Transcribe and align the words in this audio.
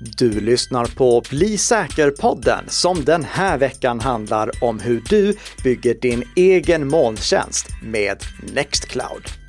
Du 0.00 0.40
lyssnar 0.40 0.84
på 0.84 1.22
Bli 1.30 1.58
säker-podden 1.58 2.64
som 2.68 3.04
den 3.04 3.24
här 3.24 3.58
veckan 3.58 4.00
handlar 4.00 4.64
om 4.64 4.80
hur 4.80 5.02
du 5.08 5.36
bygger 5.64 5.94
din 5.94 6.24
egen 6.36 6.88
molntjänst 6.88 7.66
med 7.82 8.18
Nextcloud. 8.54 9.45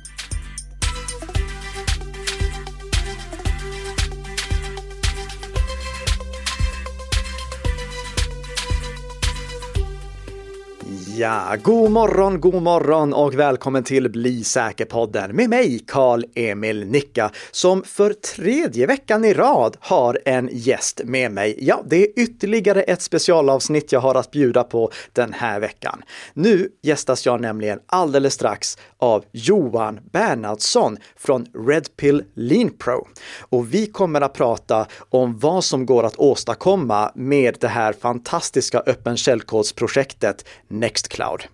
Ja, 11.18 11.56
god 11.62 11.90
morgon, 11.90 12.40
god 12.40 12.62
morgon 12.62 13.14
och 13.14 13.34
välkommen 13.34 13.84
till 13.84 14.10
Bli 14.10 14.44
säker-podden 14.44 15.36
med 15.36 15.50
mig, 15.50 15.84
Karl-Emil 15.86 16.86
Nicka, 16.86 17.30
som 17.50 17.82
för 17.82 18.12
tredje 18.12 18.86
veckan 18.86 19.24
i 19.24 19.34
rad 19.34 19.76
har 19.80 20.18
en 20.24 20.48
gäst 20.52 21.00
med 21.04 21.32
mig. 21.32 21.58
Ja, 21.60 21.82
det 21.86 21.96
är 21.96 22.08
ytterligare 22.16 22.82
ett 22.82 23.02
specialavsnitt 23.02 23.92
jag 23.92 24.00
har 24.00 24.14
att 24.14 24.30
bjuda 24.30 24.64
på 24.64 24.90
den 25.12 25.32
här 25.32 25.60
veckan. 25.60 26.02
Nu 26.34 26.68
gästas 26.82 27.26
jag 27.26 27.40
nämligen 27.40 27.78
alldeles 27.86 28.34
strax 28.34 28.78
av 28.98 29.24
Johan 29.32 30.00
Bernhardsson 30.12 30.96
från 31.16 31.46
Redpill 31.54 32.24
Lean 32.34 32.70
Pro. 32.70 33.08
Och 33.40 33.74
vi 33.74 33.86
kommer 33.86 34.20
att 34.20 34.34
prata 34.34 34.86
om 35.10 35.38
vad 35.38 35.64
som 35.64 35.86
går 35.86 36.04
att 36.04 36.16
åstadkomma 36.16 37.12
med 37.14 37.56
det 37.60 37.68
här 37.68 37.92
fantastiska 37.92 38.82
öppen 38.86 39.16
källkodsprojektet 39.16 40.44
Nextcloud. 40.68 41.44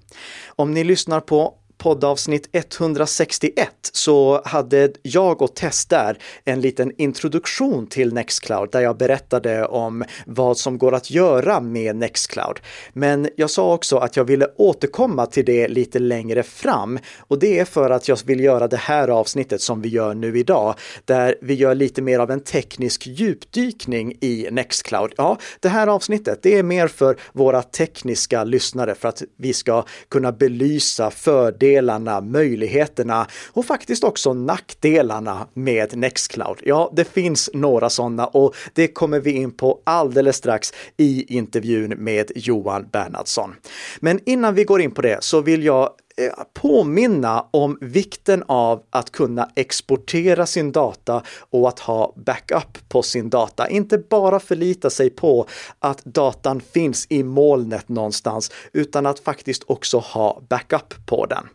Om 0.46 0.74
ni 0.74 0.84
lyssnar 0.84 1.20
på 1.20 1.54
poddavsnitt 1.84 2.48
161 2.52 3.68
så 3.92 4.42
hade 4.44 4.92
jag 5.02 5.42
och 5.42 5.54
Tess 5.54 5.86
där 5.86 6.18
en 6.44 6.60
liten 6.60 6.92
introduktion 6.98 7.86
till 7.86 8.14
Nextcloud 8.14 8.70
där 8.72 8.80
jag 8.80 8.96
berättade 8.96 9.66
om 9.66 10.04
vad 10.26 10.58
som 10.58 10.78
går 10.78 10.94
att 10.94 11.10
göra 11.10 11.60
med 11.60 11.96
Nextcloud. 11.96 12.60
Men 12.92 13.28
jag 13.36 13.50
sa 13.50 13.74
också 13.74 13.96
att 13.96 14.16
jag 14.16 14.24
ville 14.24 14.48
återkomma 14.56 15.26
till 15.26 15.44
det 15.44 15.68
lite 15.68 15.98
längre 15.98 16.42
fram 16.42 16.98
och 17.18 17.38
det 17.38 17.58
är 17.58 17.64
för 17.64 17.90
att 17.90 18.08
jag 18.08 18.18
vill 18.24 18.40
göra 18.40 18.68
det 18.68 18.76
här 18.76 19.08
avsnittet 19.08 19.60
som 19.60 19.82
vi 19.82 19.88
gör 19.88 20.14
nu 20.14 20.38
idag, 20.38 20.74
där 21.04 21.36
vi 21.42 21.54
gör 21.54 21.74
lite 21.74 22.02
mer 22.02 22.18
av 22.18 22.30
en 22.30 22.40
teknisk 22.40 23.06
djupdykning 23.06 24.14
i 24.20 24.48
Nextcloud. 24.50 25.12
Ja, 25.16 25.38
det 25.60 25.68
här 25.68 25.86
avsnittet, 25.86 26.38
det 26.42 26.58
är 26.58 26.62
mer 26.62 26.88
för 26.88 27.16
våra 27.32 27.62
tekniska 27.62 28.44
lyssnare 28.44 28.94
för 28.94 29.08
att 29.08 29.22
vi 29.36 29.52
ska 29.52 29.84
kunna 30.08 30.32
belysa 30.32 31.10
fördelar 31.10 31.73
fördelarna, 31.74 32.20
möjligheterna 32.20 33.26
och 33.52 33.64
faktiskt 33.64 34.04
också 34.04 34.34
nackdelarna 34.34 35.48
med 35.54 35.96
Nextcloud. 35.96 36.58
Ja, 36.62 36.92
det 36.96 37.04
finns 37.04 37.50
några 37.52 37.90
sådana 37.90 38.26
och 38.26 38.54
det 38.74 38.88
kommer 38.88 39.20
vi 39.20 39.30
in 39.30 39.50
på 39.50 39.80
alldeles 39.84 40.36
strax 40.36 40.72
i 40.96 41.36
intervjun 41.36 41.94
med 41.98 42.30
Johan 42.34 42.86
Bernhardsson. 42.92 43.54
Men 44.00 44.20
innan 44.26 44.54
vi 44.54 44.64
går 44.64 44.80
in 44.80 44.90
på 44.90 45.02
det 45.02 45.18
så 45.20 45.40
vill 45.40 45.64
jag 45.64 45.90
eh, 46.16 46.32
påminna 46.52 47.46
om 47.50 47.78
vikten 47.80 48.44
av 48.46 48.82
att 48.90 49.10
kunna 49.10 49.50
exportera 49.56 50.46
sin 50.46 50.72
data 50.72 51.22
och 51.50 51.68
att 51.68 51.78
ha 51.78 52.14
backup 52.16 52.88
på 52.88 53.02
sin 53.02 53.30
data. 53.30 53.68
Inte 53.68 53.98
bara 53.98 54.40
förlita 54.40 54.90
sig 54.90 55.10
på 55.10 55.46
att 55.78 56.04
datan 56.04 56.60
finns 56.60 57.06
i 57.10 57.22
molnet 57.22 57.88
någonstans, 57.88 58.50
utan 58.72 59.06
att 59.06 59.20
faktiskt 59.20 59.64
också 59.66 59.98
ha 59.98 60.42
backup 60.48 61.06
på 61.06 61.26
den. 61.26 61.48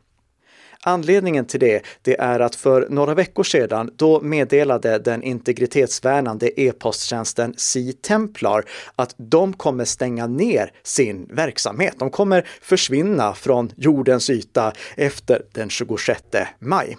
Anledningen 0.83 1.45
till 1.45 1.59
det, 1.59 1.81
det 2.01 2.19
är 2.19 2.39
att 2.39 2.55
för 2.55 2.87
några 2.89 3.13
veckor 3.13 3.43
sedan, 3.43 3.91
då 3.95 4.21
meddelade 4.21 4.99
den 4.99 5.23
integritetsvärnande 5.23 6.61
e-posttjänsten 6.61 7.53
C-Templar 7.57 8.65
att 8.95 9.15
de 9.17 9.53
kommer 9.53 9.85
stänga 9.85 10.27
ner 10.27 10.71
sin 10.83 11.27
verksamhet. 11.31 11.93
De 11.97 12.09
kommer 12.09 12.47
försvinna 12.61 13.33
från 13.33 13.71
jordens 13.77 14.29
yta 14.29 14.73
efter 14.97 15.41
den 15.51 15.69
26 15.69 16.23
maj. 16.59 16.97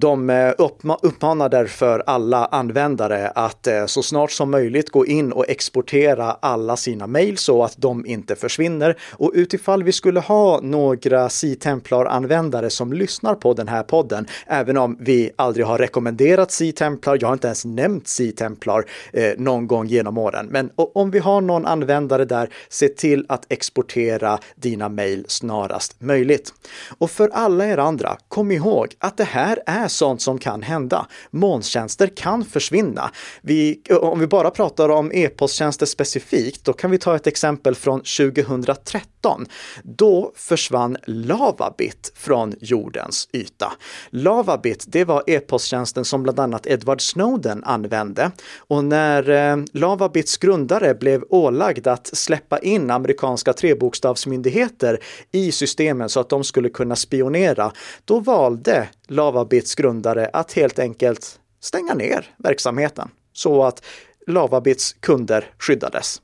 De 0.00 0.30
eh, 0.30 0.52
uppmanar 1.02 1.48
därför 1.48 2.02
alla 2.06 2.44
användare 2.44 3.28
att 3.28 3.66
eh, 3.66 3.86
så 3.86 4.02
snart 4.02 4.30
som 4.30 4.50
möjligt 4.50 4.90
gå 4.90 5.06
in 5.06 5.32
och 5.32 5.48
exportera 5.48 6.36
alla 6.40 6.76
sina 6.76 7.06
mejl 7.06 7.38
så 7.38 7.64
att 7.64 7.74
de 7.76 8.06
inte 8.06 8.36
försvinner. 8.36 8.98
Och 9.12 9.32
utifall 9.34 9.82
vi 9.82 9.92
skulle 9.92 10.20
ha 10.20 10.60
några 10.60 11.28
C-Templar-användare 11.28 12.70
som 12.70 12.92
lyssnar 12.92 13.34
på 13.34 13.54
den 13.54 13.68
här 13.68 13.82
podden, 13.82 14.26
även 14.46 14.76
om 14.76 14.96
vi 15.00 15.30
aldrig 15.36 15.66
har 15.66 15.78
rekommenderat 15.78 16.52
C-Templar, 16.52 17.18
jag 17.20 17.28
har 17.28 17.32
inte 17.32 17.48
ens 17.48 17.64
nämnt 17.64 18.08
C-Templar 18.08 18.84
eh, 19.12 19.32
någon 19.38 19.66
gång 19.66 19.86
genom 19.86 20.18
åren. 20.18 20.46
Men 20.50 20.70
om 20.76 21.10
vi 21.10 21.18
har 21.18 21.40
någon 21.40 21.66
användare 21.66 22.24
där, 22.24 22.50
se 22.68 22.88
till 22.88 23.26
att 23.28 23.46
exportera 23.48 24.38
dina 24.54 24.88
mejl 24.88 25.24
snarast 25.28 26.00
möjligt. 26.00 26.52
Och 26.98 27.10
för 27.10 27.28
alla 27.28 27.66
er 27.66 27.78
andra, 27.78 28.16
kom 28.28 28.50
ihåg 28.50 28.94
att 28.98 29.16
det 29.16 29.24
här 29.24 29.58
är 29.66 29.87
är 29.88 29.90
sånt 29.90 30.22
som 30.22 30.38
kan 30.38 30.62
hända. 30.62 31.06
Molntjänster 31.30 32.06
kan 32.16 32.44
försvinna. 32.44 33.10
Vi, 33.42 33.82
om 34.00 34.20
vi 34.20 34.26
bara 34.26 34.50
pratar 34.50 34.88
om 34.88 35.12
e-posttjänster 35.12 35.86
specifikt, 35.86 36.64
då 36.64 36.72
kan 36.72 36.90
vi 36.90 36.98
ta 36.98 37.16
ett 37.16 37.26
exempel 37.26 37.74
från 37.74 38.00
2013. 38.00 39.46
Då 39.82 40.32
försvann 40.36 40.96
Lavabit 41.04 42.12
från 42.16 42.54
jordens 42.60 43.28
yta. 43.32 43.72
Lavabit, 44.10 44.84
det 44.88 45.04
var 45.04 45.22
e-posttjänsten 45.26 46.04
som 46.04 46.22
bland 46.22 46.40
annat 46.40 46.66
Edward 46.66 47.02
Snowden 47.02 47.64
använde. 47.64 48.30
Och 48.58 48.84
när 48.84 49.30
eh, 49.30 49.56
Lavabits 49.72 50.36
grundare 50.36 50.94
blev 50.94 51.24
ålagd 51.28 51.86
att 51.86 52.06
släppa 52.06 52.58
in 52.58 52.90
amerikanska 52.90 53.52
trebokstavsmyndigheter 53.52 54.98
i 55.32 55.52
systemen 55.52 56.08
så 56.08 56.20
att 56.20 56.28
de 56.28 56.44
skulle 56.44 56.68
kunna 56.68 56.96
spionera, 56.96 57.72
då 58.04 58.20
valde 58.20 58.88
Lavabits 59.08 59.74
grundare 59.74 60.30
att 60.32 60.52
helt 60.52 60.78
enkelt 60.78 61.40
stänga 61.60 61.94
ner 61.94 62.34
verksamheten 62.38 63.10
så 63.32 63.64
att 63.64 63.84
Lavabits 64.26 64.92
kunder 64.92 65.50
skyddades. 65.58 66.22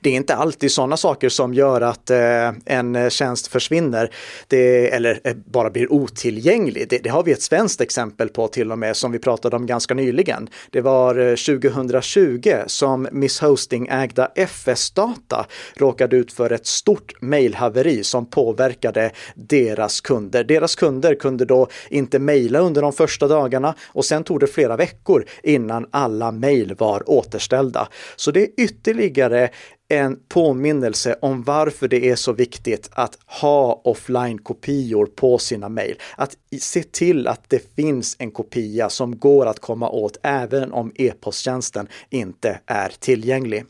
Det 0.00 0.10
är 0.10 0.14
inte 0.14 0.34
alltid 0.34 0.72
sådana 0.72 0.96
saker 0.96 1.28
som 1.28 1.54
gör 1.54 1.80
att 1.80 2.10
eh, 2.10 2.52
en 2.64 3.10
tjänst 3.10 3.46
försvinner 3.46 4.10
det, 4.48 4.94
eller 4.94 5.20
eh, 5.24 5.34
bara 5.34 5.70
blir 5.70 5.92
otillgänglig. 5.92 6.88
Det, 6.88 6.98
det, 6.98 7.10
har 7.10 7.22
vi 7.22 7.32
ett 7.32 7.42
svenskt 7.42 7.80
exempel 7.80 8.28
på 8.28 8.48
till 8.48 8.72
och 8.72 8.78
med 8.78 8.96
som 8.96 9.12
vi 9.12 9.18
pratade 9.18 9.56
om 9.56 9.66
ganska 9.66 9.94
nyligen. 9.94 10.48
Det 10.70 10.80
var 10.80 11.18
eh, 11.18 11.34
2020 11.34 12.52
som 12.66 13.08
Miss 13.12 13.40
Hosting-ägda 13.40 14.28
FS 14.34 14.90
Data 14.90 15.46
råkade 15.74 16.16
ut 16.16 16.32
för 16.32 16.52
ett 16.52 16.66
stort 16.66 17.22
mejlhaveri 17.22 18.04
som 18.04 18.26
påverkade 18.26 19.10
deras 19.34 20.00
kunder. 20.00 20.44
Deras 20.44 20.74
kunder 20.74 21.14
kunde 21.14 21.44
då 21.44 21.68
inte 21.88 22.18
mejla 22.18 22.58
under 22.58 22.82
de 22.82 22.92
första 22.92 23.28
dagarna 23.28 23.74
och 23.86 24.04
sen 24.04 24.24
tog 24.24 24.40
det 24.40 24.46
flera 24.46 24.76
veckor 24.76 25.24
innan 25.42 25.86
alla 25.90 26.32
mejl 26.32 26.74
var 26.78 27.10
återställda. 27.10 27.88
Så 28.16 28.30
det 28.30 28.42
är 28.42 28.48
ytterligare 28.56 29.50
en 29.88 30.18
påminnelse 30.28 31.16
om 31.20 31.42
varför 31.42 31.88
det 31.88 32.10
är 32.10 32.16
så 32.16 32.32
viktigt 32.32 32.90
att 32.92 33.18
ha 33.26 33.80
offline-kopior 33.84 35.06
på 35.06 35.38
sina 35.38 35.68
mejl. 35.68 35.98
Att 36.16 36.36
se 36.60 36.82
till 36.82 37.28
att 37.28 37.50
det 37.50 37.74
finns 37.76 38.16
en 38.18 38.30
kopia 38.30 38.88
som 38.90 39.18
går 39.18 39.46
att 39.46 39.60
komma 39.60 39.88
åt 39.88 40.16
även 40.22 40.72
om 40.72 40.92
e-posttjänsten 40.94 41.88
inte 42.10 42.60
är 42.66 42.92
tillgänglig. 42.98 43.64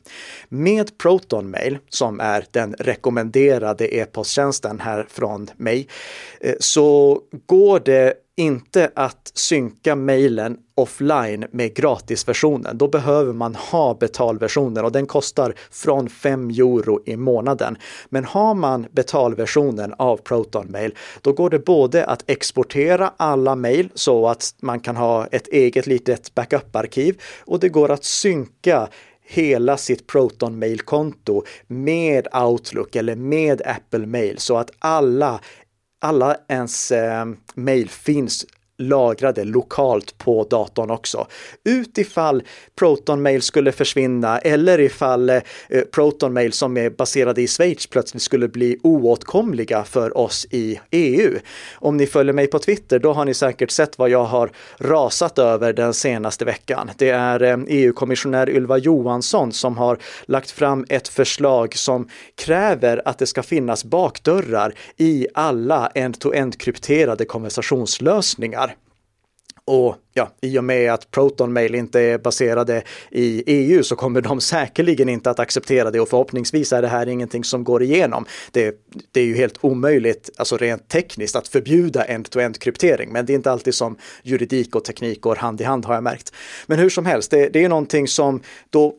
Med 0.49 0.99
Proton 0.99 1.51
Mail, 1.51 1.79
som 1.89 2.21
är 2.21 2.45
den 2.51 2.75
rekommenderade 2.79 3.95
e-posttjänsten 3.95 4.81
här 4.81 5.07
från 5.09 5.51
mig, 5.57 5.89
eh, 6.41 6.55
så 6.61 7.21
går 7.47 7.81
det 7.81 8.15
inte 8.37 8.91
att 8.95 9.31
synka 9.35 9.97
mejlen 9.97 10.59
offline 10.75 11.45
med 11.51 11.75
gratisversionen. 11.75 12.79
Då 12.79 12.89
behöver 12.89 13.33
man 13.33 13.55
ha 13.55 13.95
betalversionen 13.95 14.85
och 14.85 14.93
den 14.93 15.07
kostar 15.07 15.55
från 15.71 16.09
5 16.09 16.51
euro 16.51 17.03
i 17.07 17.17
månaden. 17.17 17.79
Men 18.09 18.25
har 18.25 18.55
man 18.55 18.87
betalversionen 18.93 19.95
av 19.99 20.17
Proton 20.17 20.67
Mail, 20.71 20.95
då 21.21 21.33
går 21.33 21.51
det 21.51 21.59
både 21.59 22.07
att 22.07 22.25
exportera 22.27 23.13
alla 23.17 23.55
mejl 23.55 23.91
så 23.95 24.29
att 24.29 24.55
man 24.61 24.81
kan 24.81 24.97
ha 24.97 25.27
ett 25.27 25.49
eget 25.49 25.87
litet 25.87 26.35
backup-arkiv 26.35 27.21
och 27.45 27.61
det 27.61 27.69
går 27.69 27.91
att 27.91 28.05
synka 28.05 28.89
hela 29.27 29.77
sitt 29.77 30.07
Proton 30.07 30.59
Mail-konto 30.59 31.43
med 31.67 32.29
Outlook 32.35 32.97
eller 32.97 33.17
med 33.17 33.63
Apple 33.65 34.07
Mail 34.07 34.39
så 34.39 34.57
att 34.57 34.71
alla 34.79 35.41
alla 36.05 36.35
ens 36.49 36.93
eh, 36.93 37.25
mejl 37.55 37.89
finns 37.89 38.45
lagrade 38.79 39.45
lokalt 39.45 40.19
på 40.19 40.45
datorn 40.51 40.91
också. 40.91 41.27
Utifall 41.65 42.43
Proton 42.79 43.23
Mail 43.23 43.43
skulle 43.43 43.73
försvinna 43.73 44.39
eller 44.39 44.81
ifall 44.81 45.31
eh, 45.31 45.41
Proton 45.95 46.33
Mail 46.33 46.53
som 46.53 46.77
är 46.77 46.91
baserade 46.91 47.43
i 47.43 47.47
Schweiz 47.47 47.87
plötsligt 47.87 48.23
skulle 48.23 48.49
bli 48.49 48.79
oåtkomliga 48.83 49.85
för 49.85 50.19
oss 50.19 50.47
i 50.51 50.81
EU. 50.91 51.39
Om 51.75 51.97
ni 51.97 52.07
följer 52.07 52.33
mig 52.33 52.47
på 52.47 52.59
Twitter, 52.59 52.99
då 52.99 53.13
har 53.13 53.25
ni 53.25 53.35
säkert 53.35 53.71
sett 53.71 53.99
vad 53.99 54.11
jag 54.11 54.25
har 54.25 54.51
rasat 54.79 55.39
över 55.39 55.73
den 55.73 55.95
senaste 55.95 56.45
veckan. 56.45 56.91
Det 56.97 57.11
är 57.11 57.43
eh, 57.43 57.59
e 57.69 57.85
EU-kommissionär 57.85 58.51
Ylva 58.51 58.79
Johansson 58.79 59.53
som 59.53 59.79
har 59.79 59.99
lagt 60.27 60.51
fram 60.51 60.87
ett 60.89 61.09
förslag 61.09 61.77
som 61.77 62.09
kräver 62.35 63.03
att 63.05 63.19
det 63.19 63.27
ska 63.27 63.43
finnas 63.43 63.85
bakdörrar 63.85 64.75
i 64.97 65.27
alla 65.35 65.87
end-to-end 65.95 66.61
krypterade 66.61 67.25
konversationslösningar. 67.25 68.74
Och 69.67 69.97
ja, 70.13 70.33
i 70.41 70.59
och 70.59 70.65
med 70.65 70.93
att 70.93 71.11
Proton 71.11 71.53
Mail 71.53 71.75
inte 71.75 72.01
är 72.01 72.19
baserade 72.19 72.83
i 73.11 73.43
EU 73.47 73.83
så 73.83 73.97
kommer 73.97 74.21
de 74.21 74.41
säkerligen 74.41 75.09
inte 75.09 75.31
att 75.31 75.39
acceptera 75.39 75.91
det 75.91 76.01
och 76.01 76.09
förhoppningsvis 76.09 76.73
är 76.73 76.83
det 76.83 76.89
här 76.89 77.09
ingenting 77.09 77.45
som 77.45 77.65
går 77.65 77.83
igenom. 77.83 78.27
Det, 78.53 78.77
det 79.13 79.21
är 79.21 79.25
ju 79.25 79.37
helt 79.37 79.59
omöjligt, 79.61 80.31
alltså 80.37 80.57
rent 80.57 80.89
tekniskt, 80.89 81.37
att 81.37 81.49
förbjuda 81.49 82.05
end-to-end 82.05 82.59
kryptering, 82.59 83.13
men 83.13 83.27
det 83.27 83.33
är 83.33 83.35
inte 83.35 83.51
alltid 83.51 83.75
som 83.75 83.97
juridik 84.23 84.77
och 84.77 84.85
teknik 84.85 85.21
går 85.21 85.37
hand 85.37 85.61
i 85.61 85.65
hand 85.65 85.85
har 85.85 85.95
jag 85.95 86.03
märkt. 86.03 86.33
Men 86.67 86.79
hur 86.79 86.91
som 86.91 87.07
helst, 87.07 87.31
det, 87.31 87.49
det 87.49 87.65
är 87.65 87.69
någonting 87.69 88.09
som 88.09 88.43
då 88.71 88.95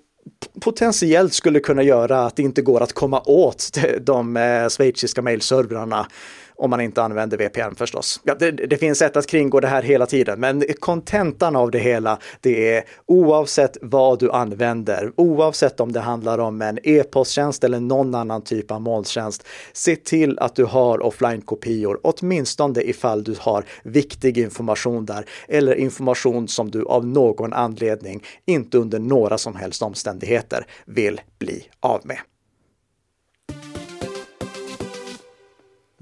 potentiellt 0.61 1.33
skulle 1.33 1.59
kunna 1.59 1.83
göra 1.83 2.25
att 2.25 2.35
det 2.35 2.43
inte 2.43 2.61
går 2.61 2.83
att 2.83 2.93
komma 2.93 3.21
åt 3.25 3.77
de 4.01 4.37
eh, 4.37 4.69
schweiziska 4.69 5.21
mailservrarna 5.21 6.07
om 6.55 6.69
man 6.69 6.81
inte 6.81 7.03
använder 7.03 7.37
VPN 7.37 7.75
förstås. 7.75 8.21
Ja, 8.23 8.35
det, 8.39 8.51
det, 8.51 8.77
finns 8.77 8.99
sätt 8.99 9.17
att 9.17 9.27
kringgå 9.27 9.59
det 9.59 9.67
här 9.67 9.81
hela 9.81 10.05
tiden, 10.05 10.39
men 10.39 10.63
kontentan 10.79 11.55
av 11.55 11.71
det 11.71 11.79
hela, 11.79 12.19
det 12.41 12.75
är 12.75 12.83
oavsett 13.05 13.77
vad 13.81 14.19
du 14.19 14.31
använder, 14.31 15.11
oavsett 15.15 15.79
om 15.79 15.91
det 15.91 15.99
handlar 15.99 16.37
om 16.39 16.61
en 16.61 16.79
e-posttjänst 16.83 17.63
eller 17.63 17.79
någon 17.79 18.15
annan 18.15 18.41
typ 18.41 18.71
av 18.71 18.81
molntjänst, 18.81 19.47
se 19.73 19.95
till 19.95 20.39
att 20.39 20.55
du 20.55 20.65
har 20.65 20.99
offline-kopior, 20.99 21.99
åtminstone 22.03 22.81
ifall 22.81 23.23
du 23.23 23.35
har 23.39 23.65
viktig 23.83 24.37
information 24.37 25.05
där 25.05 25.25
eller 25.47 25.75
information 25.75 26.47
som 26.47 26.71
du 26.71 26.85
av 26.85 27.07
någon 27.07 27.53
anledning 27.53 28.23
inte 28.45 28.77
under 28.77 28.99
några 28.99 29.37
som 29.37 29.55
helst 29.55 29.81
omständigheter 29.81 30.65
vill 30.85 31.21
bli 31.39 31.69
av 31.79 32.01
med. 32.03 32.17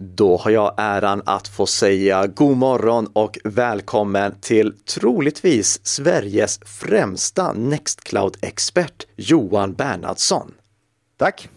Då 0.05 0.37
har 0.37 0.51
jag 0.51 0.73
äran 0.77 1.21
att 1.25 1.47
få 1.47 1.65
säga 1.65 2.27
god 2.27 2.57
morgon 2.57 3.07
och 3.13 3.37
välkommen 3.43 4.35
till 4.41 4.73
troligtvis 4.77 5.79
Sveriges 5.83 6.59
främsta 6.65 7.53
Nextcloud-expert 7.53 9.07
Johan 9.15 9.73
Bernhardsson. 9.73 10.53
Tack! 11.17 11.49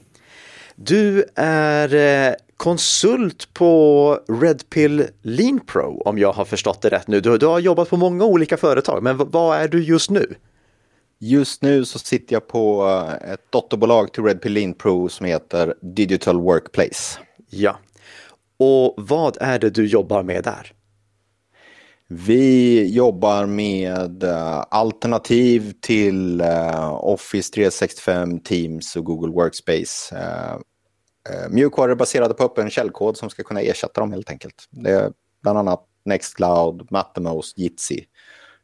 Du 0.75 1.25
är 1.35 1.95
eh, 1.95 2.35
konsult 2.57 3.55
på 3.55 4.21
Redpill 4.29 5.07
Lean 5.23 5.61
Pro 5.61 6.03
om 6.05 6.19
jag 6.19 6.33
har 6.33 6.45
förstått 6.45 6.83
det 6.83 6.89
rätt 6.89 7.09
nu. 7.09 7.21
Du, 7.21 7.39
du 7.39 7.47
har 7.47 7.59
jobbat 7.59 7.91
på 7.91 7.97
många 7.97 8.25
olika 8.25 8.57
företag, 8.57 9.03
men 9.03 9.17
vad 9.17 9.59
är 9.59 9.69
du 9.69 9.85
just 9.85 10.11
nu? 10.11 10.35
Just 11.19 11.63
nu 11.63 11.85
så 11.85 11.99
sitter 11.99 12.35
jag 12.35 12.49
på 12.49 12.87
eh, 13.23 13.33
ett 13.33 13.53
dotterbolag 13.53 14.13
till 14.13 14.25
Redpill 14.25 14.53
Lean 14.53 14.75
Pro 14.75 15.09
som 15.09 15.27
heter 15.27 15.75
Digital 15.83 16.41
Workplace. 16.41 17.19
Ja, 17.51 17.79
och 18.59 18.95
vad 18.97 19.37
är 19.41 19.59
det 19.59 19.71
du 19.71 19.87
jobbar 19.87 20.23
med 20.23 20.45
där? 20.45 20.73
Vi 22.09 22.87
jobbar 22.95 23.47
med 23.47 24.25
uh, 24.25 24.65
alternativ 24.71 25.73
till 25.81 26.41
uh, 26.41 26.95
Office 27.05 27.53
365, 27.53 28.41
Teams 28.41 28.97
och 28.97 29.05
Google 29.05 29.33
Workspace. 29.33 30.17
Uh, 30.17 30.61
mjukvaror 31.51 31.95
baserade 31.95 32.35
på 32.35 32.45
öppen 32.45 32.71
källkod 32.71 33.17
som 33.17 33.31
ska 33.31 33.43
kunna 33.43 33.61
ersätta 33.61 34.01
dem 34.01 34.13
helt 34.13 34.31
enkelt. 34.31 34.69
Det 34.71 34.91
är 34.91 35.13
bland 35.43 35.59
annat 35.59 35.85
Nextcloud, 36.05 36.87
Mattermost, 36.91 37.59
Jitsi, 37.59 38.05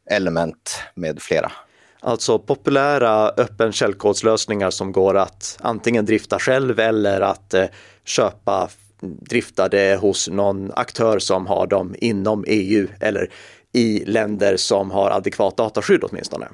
Element 0.09 0.79
med 0.95 1.21
flera. 1.21 1.51
Alltså 1.99 2.39
populära 2.39 3.29
öppen 3.29 3.71
källkodslösningar 3.71 4.69
som 4.69 4.91
går 4.91 5.17
att 5.17 5.57
antingen 5.61 6.05
drifta 6.05 6.39
själv 6.39 6.79
eller 6.79 7.21
att 7.21 7.53
eh, 7.53 7.65
köpa 8.05 8.69
driftade 9.03 9.97
hos 10.01 10.29
någon 10.29 10.71
aktör 10.71 11.19
som 11.19 11.47
har 11.47 11.67
dem 11.67 11.95
inom 11.97 12.43
EU 12.47 12.87
eller 12.99 13.29
i 13.73 14.03
länder 14.05 14.57
som 14.57 14.91
har 14.91 15.09
adekvat 15.09 15.57
dataskydd 15.57 16.03
åtminstone. 16.03 16.47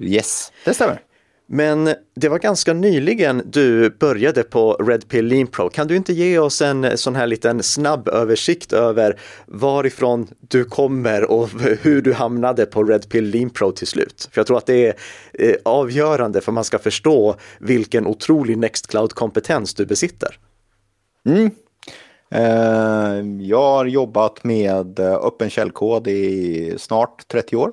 Yes, 0.00 0.52
det 0.64 0.74
stämmer. 0.74 1.00
Men 1.46 1.94
det 2.16 2.28
var 2.28 2.38
ganska 2.38 2.72
nyligen 2.72 3.42
du 3.44 3.90
började 3.90 4.42
på 4.42 4.72
Red 4.72 5.08
Pill 5.08 5.26
Lean 5.26 5.46
Pro. 5.46 5.68
Kan 5.68 5.86
du 5.86 5.96
inte 5.96 6.12
ge 6.12 6.38
oss 6.38 6.62
en 6.62 6.98
sån 6.98 7.16
här 7.16 7.26
liten 7.26 7.62
snabb 7.62 8.08
översikt 8.08 8.72
över 8.72 9.20
varifrån 9.46 10.28
du 10.40 10.64
kommer 10.64 11.30
och 11.30 11.48
hur 11.82 12.02
du 12.02 12.12
hamnade 12.12 12.66
på 12.66 12.84
Red 12.84 13.08
Pill 13.08 13.24
Lean 13.24 13.50
Pro 13.50 13.72
till 13.72 13.86
slut? 13.86 14.28
För 14.32 14.40
jag 14.40 14.46
tror 14.46 14.58
att 14.58 14.66
det 14.66 14.86
är 14.86 14.94
eh, 15.32 15.56
avgörande 15.64 16.40
för 16.40 16.52
man 16.52 16.64
ska 16.64 16.78
förstå 16.78 17.36
vilken 17.58 18.06
otrolig 18.06 18.58
Nextcloud-kompetens 18.58 19.74
du 19.74 19.86
besitter. 19.86 20.38
Mm, 21.28 21.50
Eh, 22.34 23.22
jag 23.40 23.62
har 23.62 23.84
jobbat 23.84 24.44
med 24.44 24.98
eh, 24.98 25.14
öppen 25.14 25.50
källkod 25.50 26.08
i 26.08 26.74
snart 26.78 27.28
30 27.28 27.56
år. 27.56 27.72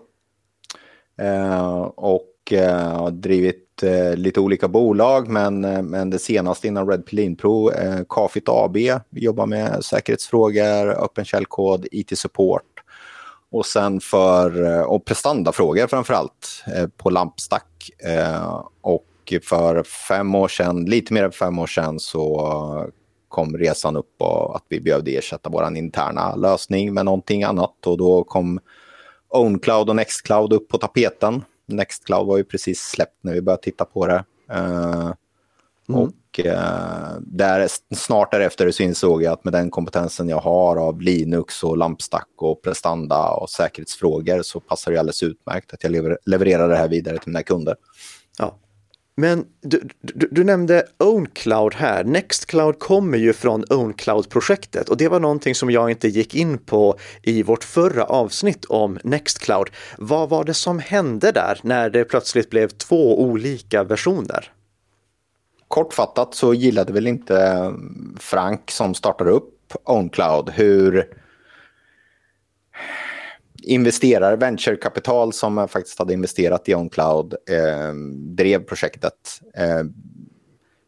Eh, 1.21 1.81
och 1.81 2.27
har 2.51 3.11
drivit 3.11 3.83
lite 4.15 4.39
olika 4.39 4.67
bolag, 4.67 5.27
men, 5.27 5.61
men 5.89 6.09
det 6.09 6.19
senaste 6.19 6.67
innan 6.67 6.89
Red 6.89 7.05
Pill 7.05 7.35
Pro, 7.35 7.71
Kafit 8.09 8.49
AB, 8.49 8.77
jobbar 9.09 9.45
med 9.45 9.85
säkerhetsfrågor, 9.85 11.03
öppen 11.03 11.25
källkod, 11.25 11.87
IT-support 11.91 12.63
och 13.51 13.65
sen 13.65 13.99
för 13.99 14.81
och 14.83 15.05
prestandafrågor 15.05 15.87
framför 15.87 16.13
allt 16.13 16.63
på 16.97 17.09
Lampstack. 17.09 17.91
Och 18.81 19.33
för 19.43 19.83
fem 19.83 20.35
år 20.35 20.47
sedan, 20.47 20.85
lite 20.85 21.13
mer 21.13 21.23
än 21.23 21.31
fem 21.31 21.59
år 21.59 21.67
sedan, 21.67 21.99
så 21.99 22.91
kom 23.31 23.57
resan 23.57 23.97
upp 23.97 24.15
och 24.17 24.55
att 24.55 24.63
vi 24.69 24.81
behövde 24.81 25.11
ersätta 25.11 25.49
vår 25.49 25.77
interna 25.77 26.35
lösning 26.35 26.93
med 26.93 27.05
någonting 27.05 27.43
annat. 27.43 27.87
Och 27.87 27.97
då 27.97 28.23
kom 28.23 28.59
OwnCloud 29.29 29.89
och 29.89 29.95
Nextcloud 29.95 30.53
upp 30.53 30.69
på 30.69 30.77
tapeten. 30.77 31.43
Nextcloud 31.65 32.27
var 32.27 32.37
ju 32.37 32.43
precis 32.43 32.79
släppt 32.79 33.17
när 33.21 33.33
vi 33.33 33.41
började 33.41 33.63
titta 33.63 33.85
på 33.85 34.07
det. 34.07 34.23
Uh, 34.53 35.13
mm. 35.89 36.01
Och 36.01 36.39
uh, 36.45 37.19
där, 37.19 37.67
snart 37.95 38.31
därefter 38.31 38.71
så 38.71 38.83
insåg 38.83 39.23
jag 39.23 39.33
att 39.33 39.43
med 39.43 39.53
den 39.53 39.69
kompetensen 39.69 40.29
jag 40.29 40.39
har 40.39 40.77
av 40.77 41.01
Linux 41.01 41.63
och 41.63 41.77
lampstack 41.77 42.29
och 42.37 42.61
prestanda 42.61 43.29
och 43.31 43.49
säkerhetsfrågor 43.49 44.41
så 44.41 44.59
passar 44.59 44.91
det 44.91 44.99
alldeles 44.99 45.23
utmärkt 45.23 45.73
att 45.73 45.83
jag 45.83 45.91
lever, 45.91 46.17
levererar 46.25 46.69
det 46.69 46.75
här 46.75 46.87
vidare 46.87 47.17
till 47.17 47.29
mina 47.29 47.43
kunder. 47.43 47.75
Ja, 48.37 48.55
men 49.15 49.45
du, 49.61 49.81
du, 50.01 50.27
du, 50.31 50.43
nämnde 50.43 50.85
OwnCloud 50.99 51.75
här. 51.75 52.03
Nextcloud 52.03 52.79
kommer 52.79 53.17
ju 53.17 53.33
från 53.33 53.63
OwnCloud-projektet 53.69 54.89
och 54.89 54.97
det 54.97 55.07
var 55.07 55.19
någonting 55.19 55.55
som 55.55 55.71
jag 55.71 55.91
inte 55.91 56.07
gick 56.07 56.35
in 56.35 56.57
på 56.57 56.97
i 57.21 57.43
vårt 57.43 57.63
förra 57.63 58.03
avsnitt 58.03 58.65
om 58.65 58.99
Nextcloud. 59.03 59.69
Vad 59.97 60.29
var 60.29 60.43
det 60.43 60.53
som 60.53 60.79
hände 60.79 61.31
där 61.31 61.59
när 61.63 61.89
det 61.89 62.03
plötsligt 62.03 62.49
blev 62.49 62.67
två 62.67 63.21
olika 63.21 63.83
versioner? 63.83 64.51
Kortfattat 65.67 66.35
så 66.35 66.53
gillade 66.53 66.93
väl 66.93 67.07
inte 67.07 67.71
Frank 68.19 68.71
som 68.71 68.93
startade 68.93 69.31
upp 69.31 69.73
OwnCloud 69.83 70.49
hur 70.49 71.07
investerare, 73.61 74.35
venturekapital 74.35 75.33
som 75.33 75.67
faktiskt 75.67 75.99
hade 75.99 76.13
investerat 76.13 76.69
i 76.69 76.75
OnCloud 76.75 77.33
eh, 77.33 77.93
drev 78.35 78.59
projektet. 78.59 79.41
Eh, 79.55 79.83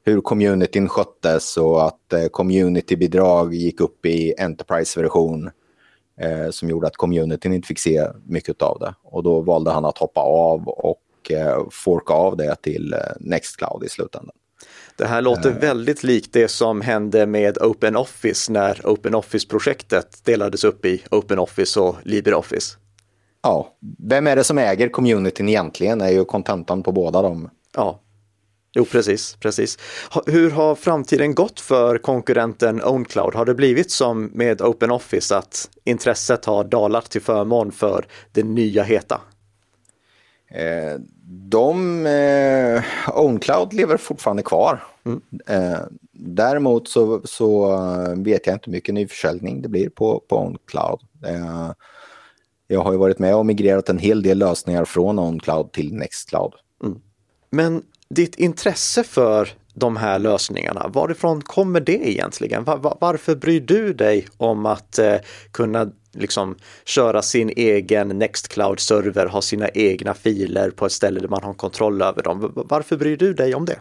hur 0.05 0.21
communityn 0.21 0.89
sköttes 0.89 1.57
och 1.57 1.85
att 1.85 2.13
eh, 2.13 2.25
communitybidrag 2.25 3.53
gick 3.53 3.81
upp 3.81 4.05
i 4.05 4.33
Enterprise-version 4.37 5.49
eh, 6.19 6.49
som 6.49 6.69
gjorde 6.69 6.87
att 6.87 6.95
communityn 6.95 7.53
inte 7.53 7.67
fick 7.67 7.79
se 7.79 8.07
mycket 8.25 8.61
av 8.61 8.79
det. 8.79 8.95
Och 9.03 9.23
då 9.23 9.41
valde 9.41 9.71
han 9.71 9.85
att 9.85 9.97
hoppa 9.97 10.21
av 10.21 10.67
och 10.67 11.31
eh, 11.31 11.63
forka 11.71 12.13
av 12.13 12.37
det 12.37 12.55
till 12.61 12.93
eh, 12.93 12.99
Nextcloud 13.19 13.83
i 13.83 13.89
slutändan. 13.89 14.35
Det 14.97 15.05
här 15.05 15.21
låter 15.21 15.49
uh, 15.49 15.57
väldigt 15.57 16.03
likt 16.03 16.33
det 16.33 16.47
som 16.47 16.81
hände 16.81 17.25
med 17.25 17.57
OpenOffice 17.57 18.51
när 18.51 18.81
OpenOffice-projektet 18.87 20.25
delades 20.25 20.63
upp 20.63 20.85
i 20.85 21.03
OpenOffice 21.11 21.79
och 21.79 21.95
LibreOffice. 22.03 22.77
Ja, 23.43 23.77
vem 24.09 24.27
är 24.27 24.35
det 24.35 24.43
som 24.43 24.57
äger 24.57 24.89
communityn 24.89 25.49
egentligen 25.49 26.01
är 26.01 26.09
ju 26.09 26.25
kontentan 26.25 26.83
på 26.83 26.91
båda 26.91 27.21
dem. 27.21 27.49
Ja. 27.75 27.99
Jo, 28.75 28.85
precis, 28.85 29.35
precis. 29.39 29.77
Hur 30.25 30.51
har 30.51 30.75
framtiden 30.75 31.35
gått 31.35 31.59
för 31.59 31.97
konkurrenten 31.97 32.81
OwnCloud? 32.83 33.35
Har 33.35 33.45
det 33.45 33.55
blivit 33.55 33.91
som 33.91 34.25
med 34.25 34.61
OpenOffice 34.61 35.37
att 35.37 35.69
intresset 35.83 36.45
har 36.45 36.63
dalat 36.63 37.11
till 37.11 37.21
förmån 37.21 37.71
för 37.71 38.05
det 38.31 38.43
nya 38.43 38.83
heta? 38.83 39.21
Eh, 40.53 40.99
de, 41.25 42.05
eh, 42.05 42.83
OwnCloud 43.19 43.73
lever 43.73 43.97
fortfarande 43.97 44.43
kvar. 44.43 44.83
Mm. 45.05 45.21
Eh, 45.47 45.79
däremot 46.11 46.87
så, 46.87 47.21
så 47.23 47.77
vet 48.17 48.47
jag 48.47 48.55
inte 48.55 48.65
hur 48.65 48.71
mycket 48.71 48.95
nyförsäljning 48.95 49.61
det 49.61 49.69
blir 49.69 49.89
på, 49.89 50.23
på 50.27 50.37
OwnCloud. 50.37 50.99
Eh, 51.25 51.71
jag 52.67 52.81
har 52.81 52.91
ju 52.91 52.97
varit 52.97 53.19
med 53.19 53.35
och 53.35 53.45
migrerat 53.45 53.89
en 53.89 53.97
hel 53.97 54.21
del 54.21 54.37
lösningar 54.37 54.85
från 54.85 55.19
OwnCloud 55.19 55.71
till 55.71 55.93
Nextcloud. 55.93 56.53
Mm. 56.83 57.01
Men 57.49 57.83
ditt 58.09 58.35
intresse 58.35 59.03
för 59.03 59.49
de 59.73 59.97
här 59.97 60.19
lösningarna, 60.19 60.87
varifrån 60.87 61.41
kommer 61.41 61.79
det 61.79 62.09
egentligen? 62.09 62.63
Var, 62.63 62.97
varför 63.01 63.35
bryr 63.35 63.61
du 63.61 63.93
dig 63.93 64.27
om 64.37 64.65
att 64.65 64.99
eh, 64.99 65.15
kunna 65.51 65.91
liksom 66.13 66.55
köra 66.85 67.21
sin 67.21 67.49
egen 67.55 68.21
Nextcloud-server, 68.21 69.25
ha 69.25 69.41
sina 69.41 69.69
egna 69.69 70.13
filer 70.13 70.69
på 70.69 70.85
ett 70.85 70.91
ställe 70.91 71.19
där 71.19 71.27
man 71.27 71.43
har 71.43 71.53
kontroll 71.53 72.01
över 72.01 72.23
dem? 72.23 72.51
Varför 72.55 72.97
bryr 72.97 73.17
du 73.17 73.33
dig 73.33 73.55
om 73.55 73.65
det? 73.65 73.79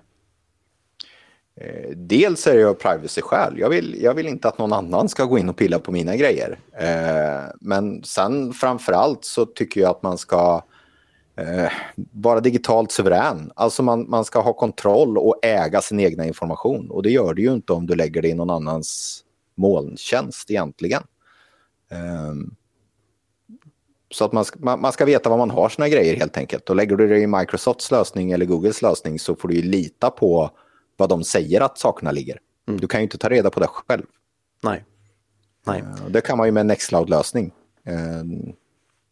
Eh, 1.60 1.90
dels 1.96 2.46
är 2.46 2.56
det 2.56 2.64
av 2.64 2.74
privacy-skäl. 2.74 3.58
Jag 3.58 3.68
vill, 3.68 4.02
jag 4.02 4.14
vill 4.14 4.26
inte 4.26 4.48
att 4.48 4.58
någon 4.58 4.72
annan 4.72 5.08
ska 5.08 5.24
gå 5.24 5.38
in 5.38 5.48
och 5.48 5.56
pilla 5.56 5.78
på 5.78 5.92
mina 5.92 6.16
grejer. 6.16 6.58
Eh, 6.78 7.50
men 7.60 8.04
sen 8.04 8.52
framför 8.52 8.92
allt 8.92 9.24
så 9.24 9.46
tycker 9.46 9.80
jag 9.80 9.90
att 9.90 10.02
man 10.02 10.18
ska 10.18 10.62
eh, 11.36 11.72
vara 12.12 12.40
digitalt 12.40 12.92
suverän. 12.92 13.52
Alltså 13.56 13.82
man, 13.82 14.10
man 14.10 14.24
ska 14.24 14.40
ha 14.40 14.52
kontroll 14.52 15.18
och 15.18 15.44
äga 15.44 15.80
sin 15.80 16.00
egna 16.00 16.26
information. 16.26 16.90
Och 16.90 17.02
det 17.02 17.10
gör 17.10 17.34
du 17.34 17.42
ju 17.42 17.52
inte 17.52 17.72
om 17.72 17.86
du 17.86 17.94
lägger 17.94 18.22
det 18.22 18.28
i 18.28 18.34
någon 18.34 18.50
annans 18.50 19.20
molntjänst 19.54 20.50
egentligen. 20.50 21.02
Eh, 21.92 22.34
så 24.10 24.24
att 24.24 24.32
man 24.32 24.44
ska, 24.44 24.76
man, 24.76 24.92
ska 24.92 25.04
veta 25.04 25.30
var 25.30 25.36
man 25.36 25.50
har 25.50 25.68
sina 25.68 25.88
grejer 25.88 26.16
helt 26.16 26.36
enkelt. 26.36 26.70
Och 26.70 26.76
lägger 26.76 26.96
du 26.96 27.08
det 27.08 27.18
i 27.18 27.26
Microsofts 27.26 27.90
lösning 27.90 28.32
eller 28.32 28.46
Googles 28.46 28.82
lösning 28.82 29.18
så 29.18 29.36
får 29.36 29.48
du 29.48 29.54
ju 29.54 29.62
lita 29.62 30.10
på 30.10 30.50
vad 30.96 31.08
de 31.08 31.24
säger 31.24 31.60
att 31.60 31.78
sakerna 31.78 32.10
ligger. 32.10 32.38
Mm. 32.68 32.80
Du 32.80 32.86
kan 32.86 33.00
ju 33.00 33.02
inte 33.02 33.18
ta 33.18 33.28
reda 33.28 33.50
på 33.50 33.60
det 33.60 33.66
själv. 33.66 34.04
Nej. 34.62 34.84
Nej. 35.66 35.82
Uh, 35.82 36.08
det 36.08 36.20
kan 36.20 36.38
man 36.38 36.46
ju 36.46 36.52
med 36.52 36.60
en 36.60 36.66
Nextcloud-lösning. 36.66 37.52
Uh, 37.88 38.52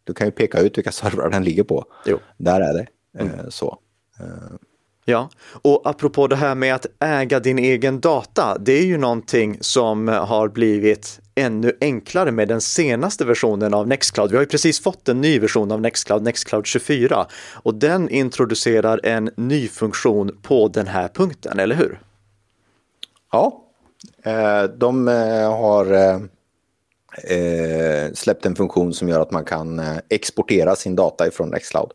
du 0.03 0.13
kan 0.13 0.27
ju 0.27 0.31
peka 0.31 0.59
ut 0.59 0.77
vilka 0.77 0.91
servrar 0.91 1.29
den 1.29 1.43
ligger 1.43 1.63
på. 1.63 1.85
Jo. 2.05 2.19
Där 2.37 2.61
är 2.61 2.73
det. 2.73 2.87
Mm. 3.19 3.51
Så. 3.51 3.79
Ja, 5.05 5.29
och 5.61 5.81
apropå 5.85 6.27
det 6.27 6.35
här 6.35 6.55
med 6.55 6.75
att 6.75 6.85
äga 6.99 7.39
din 7.39 7.59
egen 7.59 7.99
data, 7.99 8.57
det 8.57 8.71
är 8.71 8.85
ju 8.85 8.97
någonting 8.97 9.57
som 9.61 10.07
har 10.07 10.47
blivit 10.47 11.19
ännu 11.35 11.77
enklare 11.81 12.31
med 12.31 12.47
den 12.47 12.61
senaste 12.61 13.25
versionen 13.25 13.73
av 13.73 13.87
Nextcloud. 13.87 14.31
Vi 14.31 14.37
har 14.37 14.43
ju 14.43 14.49
precis 14.49 14.83
fått 14.83 15.09
en 15.09 15.21
ny 15.21 15.39
version 15.39 15.71
av 15.71 15.81
Nextcloud, 15.81 16.23
Nextcloud 16.23 16.65
24, 16.65 17.25
och 17.53 17.75
den 17.75 18.09
introducerar 18.09 18.99
en 19.03 19.29
ny 19.37 19.67
funktion 19.67 20.37
på 20.41 20.67
den 20.67 20.87
här 20.87 21.07
punkten, 21.07 21.59
eller 21.59 21.75
hur? 21.75 22.01
Ja, 23.31 23.63
eh, 24.23 24.63
de 24.63 25.07
eh, 25.07 25.57
har 25.57 25.93
eh, 25.93 26.19
släppt 28.13 28.45
en 28.45 28.55
funktion 28.55 28.93
som 28.93 29.09
gör 29.09 29.19
att 29.19 29.31
man 29.31 29.45
kan 29.45 29.81
exportera 30.09 30.75
sin 30.75 30.95
data 30.95 31.27
ifrån 31.27 31.49
Nextcloud. 31.49 31.91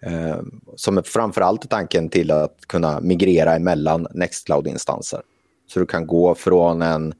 Eh, 0.00 0.40
som 0.76 0.98
är 0.98 1.02
framförallt 1.02 1.70
tanken 1.70 2.08
till 2.08 2.30
att 2.30 2.60
kunna 2.66 3.00
migrera 3.00 3.56
emellan 3.56 4.06
Nextcloud-instanser. 4.14 5.20
Så 5.66 5.80
du 5.80 5.86
kan 5.86 6.06
gå 6.06 6.34
från 6.34 6.82
en 6.82 7.14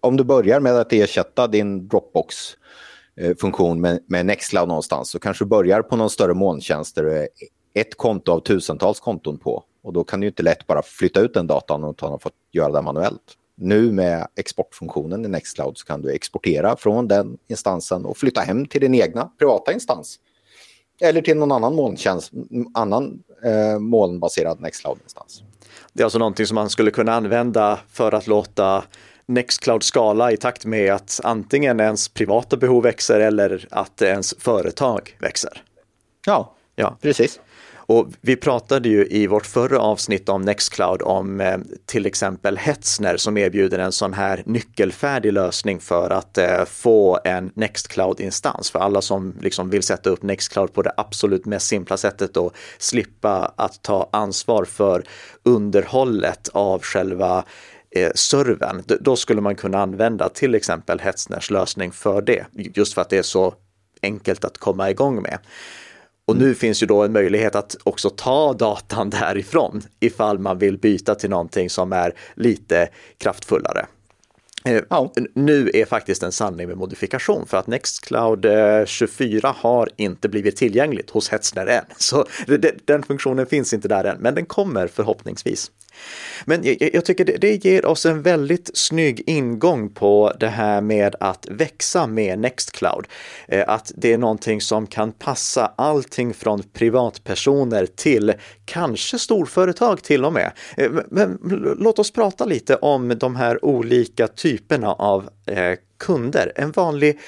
om 0.00 0.16
du 0.16 0.24
börjar 0.24 0.60
med 0.60 0.76
att 0.76 0.92
ersätta 0.92 1.46
din 1.46 1.88
Dropbox-funktion 1.88 3.80
med, 3.80 4.04
med 4.06 4.26
Nextcloud 4.26 4.68
någonstans 4.68 5.10
så 5.10 5.18
kanske 5.18 5.44
du 5.44 5.48
börjar 5.48 5.82
på 5.82 5.96
någon 5.96 6.10
större 6.10 6.34
molntjänst 6.34 6.94
där 6.94 7.02
du 7.02 7.12
är 7.12 7.28
ett 7.74 7.96
konto 7.96 8.32
av 8.32 8.40
tusentals 8.40 9.00
konton 9.00 9.38
på. 9.38 9.64
Och 9.82 9.92
då 9.92 10.04
kan 10.04 10.20
du 10.20 10.26
inte 10.26 10.42
lätt 10.42 10.66
bara 10.66 10.82
flytta 10.82 11.20
ut 11.20 11.34
den 11.34 11.46
datan 11.46 11.84
och 11.84 12.00
ha 12.00 12.18
fått 12.18 12.32
göra 12.52 12.72
det 12.72 12.82
manuellt. 12.82 13.34
Nu 13.56 13.92
med 13.92 14.26
exportfunktionen 14.36 15.24
i 15.24 15.28
Nextcloud 15.28 15.78
så 15.78 15.86
kan 15.86 16.02
du 16.02 16.12
exportera 16.12 16.76
från 16.76 17.08
den 17.08 17.38
instansen 17.48 18.04
och 18.04 18.16
flytta 18.16 18.40
hem 18.40 18.66
till 18.66 18.80
din 18.80 18.94
egna 18.94 19.30
privata 19.38 19.72
instans. 19.72 20.18
Eller 21.00 21.22
till 21.22 21.36
någon 21.36 21.52
annan 21.52 21.74
molntjänst, 21.74 22.32
annan 22.74 23.22
eh, 23.44 23.78
molnbaserad 23.78 24.60
Nextcloud-instans. 24.60 25.42
Det 25.92 26.02
är 26.02 26.04
alltså 26.04 26.18
någonting 26.18 26.46
som 26.46 26.54
man 26.54 26.70
skulle 26.70 26.90
kunna 26.90 27.12
använda 27.12 27.78
för 27.92 28.12
att 28.12 28.26
låta 28.26 28.84
Nextcloud 29.26 29.82
skala 29.82 30.32
i 30.32 30.36
takt 30.36 30.64
med 30.64 30.94
att 30.94 31.20
antingen 31.24 31.80
ens 31.80 32.08
privata 32.08 32.56
behov 32.56 32.82
växer 32.82 33.20
eller 33.20 33.68
att 33.70 34.02
ens 34.02 34.34
företag 34.38 35.16
växer. 35.18 35.62
Ja, 36.26 36.54
ja. 36.74 36.96
precis. 37.00 37.40
Och 37.88 38.08
vi 38.20 38.36
pratade 38.36 38.88
ju 38.88 39.06
i 39.10 39.26
vårt 39.26 39.46
förra 39.46 39.80
avsnitt 39.80 40.28
om 40.28 40.42
Nextcloud 40.42 41.02
om 41.02 41.40
eh, 41.40 41.58
till 41.86 42.06
exempel 42.06 42.56
Hetzner 42.56 43.16
som 43.16 43.36
erbjuder 43.36 43.78
en 43.78 43.92
sån 43.92 44.12
här 44.12 44.42
nyckelfärdig 44.46 45.32
lösning 45.32 45.80
för 45.80 46.10
att 46.10 46.38
eh, 46.38 46.64
få 46.64 47.18
en 47.24 47.50
Nextcloud-instans 47.54 48.70
för 48.70 48.78
alla 48.78 49.02
som 49.02 49.34
liksom 49.40 49.70
vill 49.70 49.82
sätta 49.82 50.10
upp 50.10 50.22
Nextcloud 50.22 50.72
på 50.72 50.82
det 50.82 50.92
absolut 50.96 51.46
mest 51.46 51.66
simpla 51.66 51.96
sättet 51.96 52.36
och 52.36 52.52
slippa 52.78 53.52
att 53.56 53.82
ta 53.82 54.08
ansvar 54.12 54.64
för 54.64 55.04
underhållet 55.42 56.48
av 56.52 56.82
själva 56.82 57.44
eh, 57.90 58.10
servern, 58.14 58.82
då 59.00 59.16
skulle 59.16 59.40
man 59.40 59.56
kunna 59.56 59.78
använda 59.78 60.28
till 60.28 60.54
exempel 60.54 61.00
Hetzners 61.00 61.50
lösning 61.50 61.92
för 61.92 62.22
det, 62.22 62.46
just 62.52 62.94
för 62.94 63.02
att 63.02 63.10
det 63.10 63.18
är 63.18 63.22
så 63.22 63.54
enkelt 64.02 64.44
att 64.44 64.58
komma 64.58 64.90
igång 64.90 65.22
med. 65.22 65.38
Och 66.28 66.36
nu 66.36 66.54
finns 66.54 66.82
ju 66.82 66.86
då 66.86 67.02
en 67.02 67.12
möjlighet 67.12 67.54
att 67.54 67.76
också 67.84 68.10
ta 68.10 68.52
datan 68.52 69.10
därifrån 69.20 69.82
ifall 70.00 70.38
man 70.38 70.58
vill 70.58 70.78
byta 70.78 71.14
till 71.14 71.30
någonting 71.30 71.70
som 71.70 71.92
är 71.92 72.12
lite 72.34 72.88
kraftfullare. 73.18 73.86
Eh, 74.64 74.82
ja. 74.90 75.12
Nu 75.34 75.70
är 75.74 75.84
faktiskt 75.84 76.22
en 76.22 76.32
sanning 76.32 76.68
med 76.68 76.76
modifikation 76.76 77.46
för 77.46 77.56
att 77.56 77.66
Nextcloud 77.66 78.46
24 78.86 79.48
eh, 79.48 79.54
har 79.56 79.88
inte 79.96 80.28
blivit 80.28 80.56
tillgängligt 80.56 81.10
hos 81.10 81.28
Hetzner 81.28 81.66
än. 81.66 81.84
Så 81.96 82.26
den 82.84 83.02
funktionen 83.02 83.46
finns 83.46 83.72
inte 83.72 83.88
där 83.88 84.04
än, 84.04 84.18
men 84.20 84.34
den 84.34 84.46
kommer 84.46 84.86
förhoppningsvis. 84.86 85.70
Men 86.44 86.64
jag, 86.64 86.90
jag 86.92 87.04
tycker 87.04 87.24
det, 87.24 87.36
det, 87.36 87.64
ger 87.64 87.86
oss 87.86 88.06
en 88.06 88.22
väldigt 88.22 88.70
snygg 88.74 89.22
ingång 89.26 89.88
på 89.88 90.32
det 90.40 90.48
här 90.48 90.80
med 90.80 91.16
att 91.20 91.46
växa 91.50 92.06
med 92.06 92.38
Nextcloud. 92.38 93.06
Eh, 93.48 93.64
att 93.68 93.92
det 93.96 94.12
är 94.12 94.18
någonting 94.18 94.60
som 94.60 94.86
kan 94.86 95.12
passa 95.12 95.72
allting 95.76 96.34
från 96.34 96.62
privatpersoner 96.62 97.86
till 97.86 98.34
kanske 98.64 99.18
storföretag 99.18 100.02
till 100.02 100.24
och 100.24 100.32
med. 100.32 100.52
Eh, 100.76 100.90
men 101.10 101.38
låt 101.78 101.98
oss 101.98 102.10
prata 102.10 102.44
lite 102.44 102.76
om 102.76 103.18
de 103.18 103.36
här 103.36 103.64
olika 103.64 104.28
typerna 104.28 104.92
av 104.92 105.28
eh, 105.46 105.74
kunder. 105.98 106.52
En 106.56 106.72
vanlig 106.72 107.18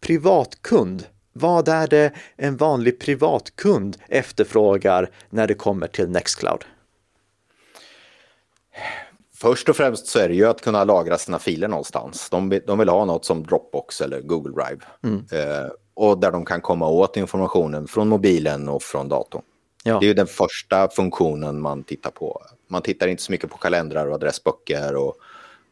privatkund 0.00 1.04
vad 1.32 1.68
är 1.68 1.86
det 1.86 2.12
en 2.36 2.56
vanlig 2.56 3.00
privatkund 3.00 3.96
efterfrågar 4.08 5.10
när 5.30 5.46
det 5.46 5.54
kommer 5.54 5.86
till 5.86 6.08
Nextcloud? 6.08 6.64
Först 9.40 9.68
och 9.68 9.76
främst 9.76 10.06
så 10.06 10.18
är 10.18 10.28
det 10.28 10.34
ju 10.34 10.44
att 10.44 10.60
kunna 10.60 10.84
lagra 10.84 11.18
sina 11.18 11.38
filer 11.38 11.68
någonstans. 11.68 12.30
De, 12.30 12.60
de 12.66 12.78
vill 12.78 12.88
ha 12.88 13.04
något 13.04 13.24
som 13.24 13.42
Dropbox 13.42 14.00
eller 14.00 14.20
Google 14.20 14.52
Drive. 14.52 14.80
Mm. 15.04 15.26
Eh, 15.32 15.70
och 15.94 16.18
där 16.20 16.32
de 16.32 16.44
kan 16.44 16.60
komma 16.60 16.88
åt 16.88 17.16
informationen 17.16 17.88
från 17.88 18.08
mobilen 18.08 18.68
och 18.68 18.82
från 18.82 19.08
datorn. 19.08 19.42
Ja. 19.84 19.98
Det 19.98 20.06
är 20.06 20.08
ju 20.08 20.14
den 20.14 20.26
första 20.26 20.88
funktionen 20.88 21.60
man 21.60 21.84
tittar 21.84 22.10
på. 22.10 22.42
Man 22.68 22.82
tittar 22.82 23.08
inte 23.08 23.22
så 23.22 23.32
mycket 23.32 23.50
på 23.50 23.56
kalendrar 23.56 24.06
och 24.06 24.14
adressböcker 24.14 24.96
och, 24.96 25.16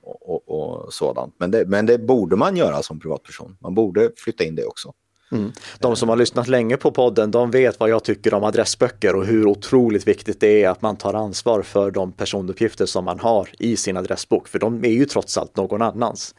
och, 0.02 0.48
och, 0.48 0.84
och 0.84 0.92
sådant. 0.94 1.34
Men 1.38 1.50
det, 1.50 1.66
men 1.66 1.86
det 1.86 1.98
borde 1.98 2.36
man 2.36 2.56
göra 2.56 2.82
som 2.82 3.00
privatperson. 3.00 3.56
Man 3.60 3.74
borde 3.74 4.10
flytta 4.16 4.44
in 4.44 4.54
det 4.54 4.64
också. 4.64 4.92
Mm. 5.32 5.52
De 5.78 5.96
som 5.96 6.08
har 6.08 6.16
lyssnat 6.16 6.48
länge 6.48 6.76
på 6.76 6.90
podden, 6.90 7.30
de 7.30 7.50
vet 7.50 7.80
vad 7.80 7.88
jag 7.88 8.04
tycker 8.04 8.34
om 8.34 8.44
adressböcker 8.44 9.14
och 9.16 9.26
hur 9.26 9.46
otroligt 9.46 10.08
viktigt 10.08 10.40
det 10.40 10.62
är 10.64 10.68
att 10.68 10.82
man 10.82 10.96
tar 10.96 11.14
ansvar 11.14 11.62
för 11.62 11.90
de 11.90 12.12
personuppgifter 12.12 12.86
som 12.86 13.04
man 13.04 13.20
har 13.20 13.48
i 13.58 13.76
sin 13.76 13.96
adressbok, 13.96 14.48
för 14.48 14.58
de 14.58 14.84
är 14.84 14.88
ju 14.88 15.04
trots 15.04 15.38
allt 15.38 15.56
någon 15.56 15.82
annans. 15.82 16.34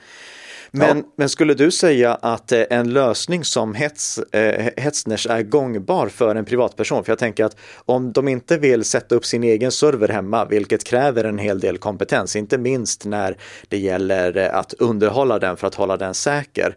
Men, 0.72 0.98
ja. 0.98 1.04
men 1.16 1.30
skulle 1.30 1.54
du 1.54 1.72
säga 1.72 2.16
att 2.16 2.52
eh, 2.52 2.64
en 2.70 2.94
lösning 2.94 3.44
som 3.44 3.74
Hets, 3.74 4.20
eh, 4.20 4.70
Hetzners 4.78 5.28
är 5.28 5.42
gångbar 5.42 6.08
för 6.08 6.36
en 6.36 6.46
privatperson? 6.46 7.04
För 7.04 7.12
jag 7.12 7.20
tänker 7.20 7.46
att 7.46 7.58
om 7.86 8.12
de 8.12 8.28
inte 8.28 8.58
vill 8.58 8.84
sätta 8.84 9.16
upp 9.16 9.26
sin 9.26 9.44
egen 9.44 9.72
server 9.72 10.08
hemma, 10.08 10.46
vilket 10.46 10.84
kräver 10.84 11.24
en 11.24 11.38
hel 11.38 11.60
del 11.60 11.78
kompetens, 11.78 12.36
inte 12.36 12.58
minst 12.58 13.06
när 13.06 13.38
det 13.68 13.78
gäller 13.78 14.38
eh, 14.38 14.56
att 14.56 14.74
underhålla 14.74 15.40
den 15.40 15.58
för 15.58 15.68
att 15.68 15.76
hålla 15.76 15.98
den 15.98 16.14
säker, 16.14 16.76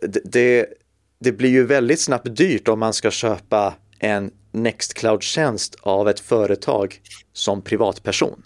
det, 0.00 0.20
det, 0.24 0.66
det 1.18 1.32
blir 1.32 1.50
ju 1.50 1.66
väldigt 1.66 2.00
snabbt 2.00 2.36
dyrt 2.36 2.68
om 2.68 2.78
man 2.78 2.92
ska 2.92 3.10
köpa 3.10 3.74
en 3.98 4.30
Nextcloud-tjänst 4.52 5.76
av 5.80 6.08
ett 6.08 6.20
företag 6.20 7.00
som 7.32 7.62
privatperson? 7.62 8.42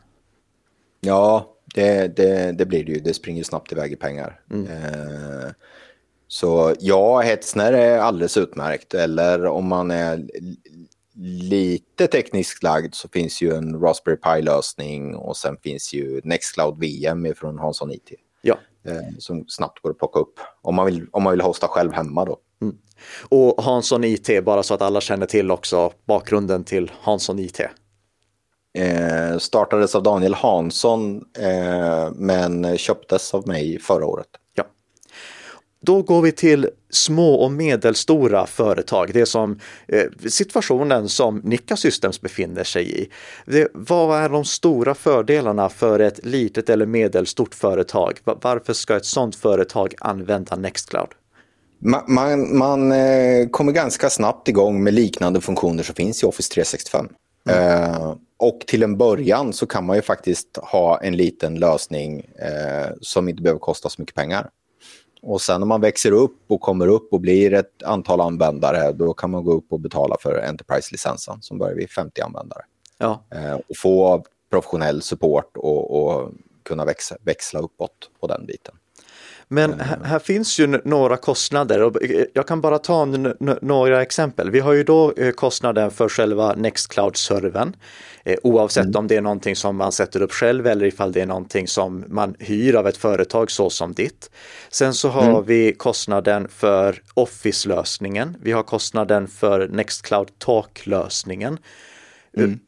Ja, 1.01 1.57
det, 1.75 2.17
det, 2.17 2.53
det 2.53 2.67
blir 2.67 2.85
det 2.85 2.93
ju. 2.93 3.01
Det 3.01 3.15
springer 3.15 3.45
snabbt 3.45 3.73
iväg 3.73 3.93
i 3.93 3.97
pengar. 3.97 4.41
Mm. 4.51 4.67
Eh, 4.67 5.51
så 6.29 6.75
ja, 6.81 7.21
Hetzner 7.21 7.73
är 7.73 7.99
alldeles 7.99 8.37
utmärkt. 8.37 8.95
Eller 8.95 9.47
om 9.47 9.69
man 9.69 9.91
är 9.91 10.27
lite 11.25 12.07
tekniskt 12.07 12.63
lagd 12.63 12.95
så 12.95 13.09
finns 13.09 13.43
ju 13.43 13.55
en 13.55 13.81
Raspberry 13.81 14.17
Pi-lösning 14.17 15.15
och 15.15 15.37
sen 15.37 15.57
finns 15.57 15.93
ju 15.93 16.21
Nextcloud 16.25 16.79
VM 16.79 17.35
från 17.37 17.59
Hansson 17.59 17.93
IT. 17.93 18.13
Ja. 18.43 18.59
Eh, 18.85 19.19
som 19.19 19.45
snabbt 19.49 19.83
går 19.83 19.91
att 19.91 19.99
plocka 19.99 20.21
upp 20.21 20.41
om 20.63 20.75
man 20.75 20.87
vill, 20.87 21.07
om 21.11 21.23
man 21.23 21.31
vill 21.31 21.41
hosta 21.41 21.69
själv 21.69 21.93
hemma 21.93 22.25
då. 22.25 22.37
Mm. 22.63 22.77
Och 23.29 23.65
Hansson 23.65 24.05
IT, 24.05 24.45
bara 24.45 24.63
så 24.63 24.75
att 24.75 24.83
alla 24.83 25.01
känner 25.01 25.27
till 25.27 25.51
också 25.51 25.93
bakgrunden 26.05 26.65
till 26.65 26.93
Hansson 27.01 27.39
IT. 27.39 27.61
Eh, 28.79 29.39
startades 29.39 29.95
av 29.95 30.03
Daniel 30.03 30.35
Hansson 30.35 31.25
eh, 31.39 32.13
men 32.15 32.79
köptes 32.79 33.35
av 33.35 33.49
mig 33.49 33.79
förra 33.79 34.07
året. 34.07 34.29
Då 35.85 36.03
går 36.03 36.23
vi 36.23 36.33
till 36.33 36.69
små 36.91 37.35
och 37.35 37.53
medelstora 37.53 38.47
företag. 38.47 39.11
Det 39.13 39.21
är 39.21 39.25
som 39.25 39.59
eh, 39.89 40.05
situationen 40.29 41.09
som 41.09 41.39
Nikka 41.39 41.77
Systems 41.77 42.21
befinner 42.21 42.65
sig 42.65 43.03
i. 43.03 43.09
Det, 43.47 43.69
vad 43.73 44.19
är 44.19 44.29
de 44.29 44.45
stora 44.45 44.95
fördelarna 44.95 45.69
för 45.69 46.01
ett 46.01 46.25
litet 46.27 46.71
eller 46.71 46.87
medelstort 46.87 47.55
företag? 47.55 48.19
Varför 48.25 48.73
ska 48.73 48.97
ett 48.97 49.05
sådant 49.05 49.37
företag 49.37 49.95
använda 50.01 50.57
Nextcloud? 50.57 51.09
Man, 51.79 52.03
man, 52.09 52.59
man 52.59 52.93
eh, 52.93 53.49
kommer 53.51 53.73
ganska 53.73 54.11
snabbt 54.11 54.49
igång 54.49 54.83
med 54.83 54.95
liknande 54.95 55.41
funktioner 55.41 55.83
som 55.83 55.95
finns 55.95 56.23
i 56.23 56.27
Office 56.27 56.55
365. 56.55 57.09
Mm. 57.49 57.83
Eh, 57.83 58.15
och 58.37 58.61
till 58.67 58.83
en 58.83 58.97
början 58.97 59.53
så 59.53 59.67
kan 59.67 59.87
man 59.87 59.97
ju 59.97 60.03
faktiskt 60.03 60.57
ha 60.57 61.01
en 61.01 61.17
liten 61.17 61.55
lösning 61.55 62.21
eh, 62.21 62.91
som 63.01 63.29
inte 63.29 63.43
behöver 63.43 63.61
kosta 63.61 63.89
så 63.89 64.03
mycket 64.03 64.15
pengar. 64.15 64.49
Och 65.23 65.41
sen 65.41 65.61
när 65.61 65.67
man 65.67 65.81
växer 65.81 66.13
upp 66.13 66.39
och 66.49 66.61
kommer 66.61 66.89
upp 66.89 67.13
och 67.13 67.21
blir 67.21 67.53
ett 67.53 67.83
antal 67.85 68.21
användare, 68.21 68.93
då 68.93 69.15
kan 69.15 69.31
man 69.31 69.45
gå 69.45 69.53
upp 69.53 69.67
och 69.73 69.81
betala 69.81 70.17
för 70.21 70.45
Enterprise-licensen 70.49 71.43
som 71.43 71.59
börjar 71.59 71.75
vid 71.75 71.91
50 71.91 72.21
användare. 72.21 72.63
Ja. 72.99 73.25
Eh, 73.35 73.55
och 73.55 73.77
få 73.77 74.25
professionell 74.51 75.03
support 75.03 75.57
och, 75.57 76.03
och 76.03 76.31
kunna 76.63 76.85
växa, 76.85 77.17
växla 77.21 77.61
uppåt 77.61 78.11
på 78.21 78.27
den 78.27 78.47
biten. 78.47 78.75
Men 79.49 79.81
här, 79.81 79.99
här, 80.05 80.19
finns 80.19 80.61
ju 80.61 80.67
några 80.85 81.17
kostnader 81.17 81.83
och 81.83 81.97
jag 82.33 82.47
kan 82.47 82.61
bara 82.61 82.79
ta 82.79 83.05
några 83.61 84.03
exempel. 84.03 84.51
Vi 84.51 84.61
har 84.61 84.73
ju 84.73 84.85
då 84.85 85.13
eh, 85.13 85.31
kostnaden 85.31 85.91
för 85.91 86.09
själva 86.09 86.55
Nextcloud-servern. 86.55 87.73
Eh, 88.25 88.37
oavsett 88.43 88.85
mm. 88.85 88.97
om 88.97 89.07
det 89.07 89.17
är 89.17 89.21
någonting 89.21 89.57
som 89.57 89.77
man 89.77 89.93
sätter 89.93 90.23
upp 90.23 90.33
själv 90.33 90.67
eller 90.67 90.87
ifall 90.87 91.13
det 91.13 91.21
är 91.21 91.27
någonting 91.27 91.69
som 91.69 92.05
man 92.09 92.35
hyr 92.39 92.75
av 92.75 92.89
ett 92.89 92.97
företag 92.97 93.51
så 93.51 93.71
som 93.71 93.93
ditt. 93.93 94.31
Sen 94.71 94.95
så 94.95 95.09
har 95.09 95.31
mm. 95.31 95.45
vi 95.45 95.73
kostnaden 95.73 96.49
för 96.49 97.03
Office-lösningen. 97.15 98.37
Vi 98.43 98.53
har 98.53 98.63
kostnaden 98.63 99.29
för 99.29 99.69
Nextcloud 99.69 100.39
Talk-lösningen. 100.39 101.59
Mm. 102.37 102.59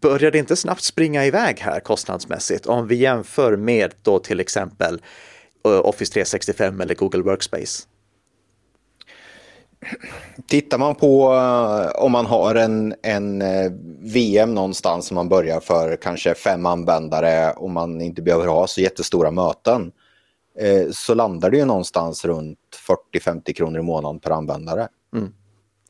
Börjar 0.00 0.30
det 0.30 0.38
inte 0.38 0.56
snabbt 0.56 0.82
springa 0.82 1.26
iväg 1.26 1.60
här 1.60 1.80
kostnadsmässigt 1.80 2.66
om 2.66 2.88
vi 2.88 2.94
jämför 2.94 3.56
med 3.56 3.94
då 4.02 4.18
till 4.18 4.40
exempel 4.40 5.00
Eh, 5.66 5.86
Office 5.86 6.12
365 6.12 6.80
eller 6.80 6.94
Google 6.94 7.22
Workspace? 7.22 7.86
Tittar 10.48 10.78
man 10.78 10.94
på 10.94 11.32
uh, 11.32 12.04
om 12.04 12.12
man 12.12 12.26
har 12.26 12.54
en, 12.54 12.94
en 13.02 13.42
eh, 13.42 13.72
VM 14.00 14.54
någonstans 14.54 15.06
som 15.06 15.14
man 15.14 15.28
börjar 15.28 15.60
för 15.60 15.96
kanske 15.96 16.34
fem 16.34 16.66
användare 16.66 17.52
och 17.52 17.70
man 17.70 18.00
inte 18.00 18.22
behöver 18.22 18.46
ha 18.46 18.66
så 18.66 18.80
jättestora 18.80 19.30
möten 19.30 19.92
uh, 20.62 20.90
så 20.92 21.14
landar 21.14 21.50
det 21.50 21.56
ju 21.56 21.64
någonstans 21.64 22.24
runt 22.24 22.58
40-50 23.14 23.52
kronor 23.52 23.80
i 23.80 23.82
månaden 23.82 24.20
per 24.20 24.30
användare. 24.30 24.88
Mm. 25.14 25.32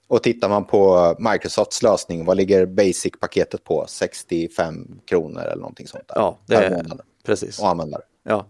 Och 0.09 0.23
tittar 0.23 0.49
man 0.49 0.64
på 0.64 1.14
Microsofts 1.19 1.83
lösning, 1.83 2.25
vad 2.25 2.37
ligger 2.37 2.66
Basic-paketet 2.66 3.64
på? 3.64 3.85
65 3.88 5.00
kronor 5.07 5.43
eller 5.43 5.57
någonting 5.57 5.87
sånt 5.87 6.09
där. 6.09 6.14
Ja, 6.16 6.38
det 6.47 6.55
är 6.55 6.87
precis. 7.26 7.59
Och 7.59 7.69
användare. 7.69 8.02
Ja, 8.23 8.47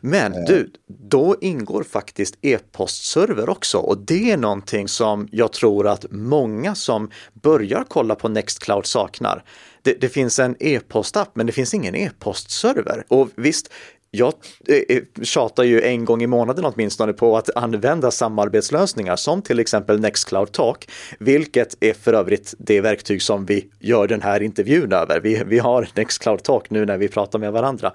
men 0.00 0.32
eh. 0.32 0.38
du, 0.46 0.70
då 0.86 1.36
ingår 1.40 1.82
faktiskt 1.82 2.38
e-postserver 2.42 3.48
också 3.48 3.78
och 3.78 3.98
det 3.98 4.30
är 4.30 4.36
någonting 4.36 4.88
som 4.88 5.28
jag 5.32 5.52
tror 5.52 5.88
att 5.88 6.06
många 6.10 6.74
som 6.74 7.10
börjar 7.32 7.84
kolla 7.88 8.14
på 8.14 8.28
Nextcloud 8.28 8.86
saknar. 8.86 9.44
Det, 9.82 10.00
det 10.00 10.08
finns 10.08 10.38
en 10.38 10.56
e-postapp 10.60 11.30
men 11.34 11.46
det 11.46 11.52
finns 11.52 11.74
ingen 11.74 11.94
e-postserver. 11.94 13.04
Och 13.08 13.28
visst, 13.34 13.70
jag 14.10 14.32
eh, 14.68 14.96
eh, 14.96 15.02
tjatar 15.22 15.64
ju 15.64 15.82
en 15.82 16.04
gång 16.04 16.22
i 16.22 16.26
månaden 16.26 16.64
åtminstone 16.64 17.12
på 17.12 17.36
att 17.36 17.56
använda 17.56 18.10
samarbetslösningar 18.10 19.16
som 19.16 19.42
till 19.42 19.58
exempel 19.58 20.00
Nextcloud 20.00 20.52
Talk, 20.52 20.90
vilket 21.18 21.76
är 21.80 21.92
för 21.92 22.12
övrigt 22.12 22.54
det 22.58 22.80
verktyg 22.80 23.22
som 23.22 23.46
vi 23.46 23.70
gör 23.80 24.08
den 24.08 24.22
här 24.22 24.42
intervjun 24.42 24.92
över. 24.92 25.20
Vi, 25.20 25.42
vi 25.46 25.58
har 25.58 25.88
Nextcloud 25.94 26.42
Talk 26.42 26.70
nu 26.70 26.86
när 26.86 26.98
vi 26.98 27.08
pratar 27.08 27.38
med 27.38 27.52
varandra. 27.52 27.92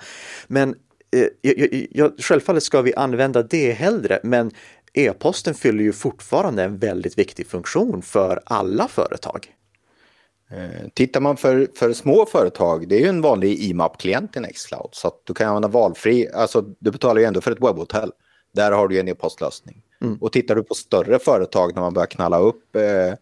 Men 0.47 0.75
Eh, 1.15 1.27
jag, 1.41 1.87
jag, 1.91 2.13
självfallet 2.17 2.63
ska 2.63 2.81
vi 2.81 2.95
använda 2.95 3.43
det 3.43 3.71
hellre, 3.71 4.19
men 4.23 4.51
e-posten 4.93 5.53
fyller 5.53 5.83
ju 5.83 5.93
fortfarande 5.93 6.63
en 6.63 6.77
väldigt 6.77 7.17
viktig 7.17 7.47
funktion 7.47 8.01
för 8.01 8.41
alla 8.45 8.87
företag. 8.87 9.47
Eh, 10.51 10.87
tittar 10.93 11.21
man 11.21 11.37
för, 11.37 11.67
för 11.75 11.93
små 11.93 12.25
företag, 12.25 12.87
det 12.87 12.95
är 12.95 12.99
ju 12.99 13.07
en 13.07 13.21
vanlig 13.21 13.59
IMAP-klient 13.59 14.37
i 14.37 14.39
Nextcloud, 14.39 14.89
så 14.91 15.11
du 15.23 15.33
kan 15.33 15.47
använda 15.47 15.67
valfri, 15.67 16.29
alltså 16.33 16.61
du 16.79 16.91
betalar 16.91 17.21
ju 17.21 17.27
ändå 17.27 17.41
för 17.41 17.51
ett 17.51 17.61
webbhotell. 17.61 18.11
Där 18.53 18.71
har 18.71 18.87
du 18.87 18.99
en 18.99 19.07
e-postlösning. 19.07 19.81
Mm. 20.01 20.17
Och 20.21 20.31
tittar 20.31 20.55
du 20.55 20.63
på 20.63 20.73
större 20.73 21.19
företag 21.19 21.75
när 21.75 21.81
man 21.81 21.93
börjar 21.93 22.07
knalla 22.07 22.39
upp 22.39 22.75
eh, 22.75 23.13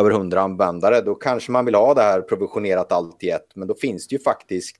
över 0.00 0.10
100 0.10 0.40
användare, 0.40 1.00
då 1.00 1.14
kanske 1.14 1.52
man 1.52 1.64
vill 1.64 1.74
ha 1.74 1.94
det 1.94 2.02
här 2.02 2.20
provisionerat 2.20 2.92
allt 2.92 3.24
i 3.24 3.30
ett, 3.30 3.48
men 3.54 3.68
då 3.68 3.74
finns 3.74 4.08
det 4.08 4.14
ju 4.14 4.22
faktiskt 4.22 4.76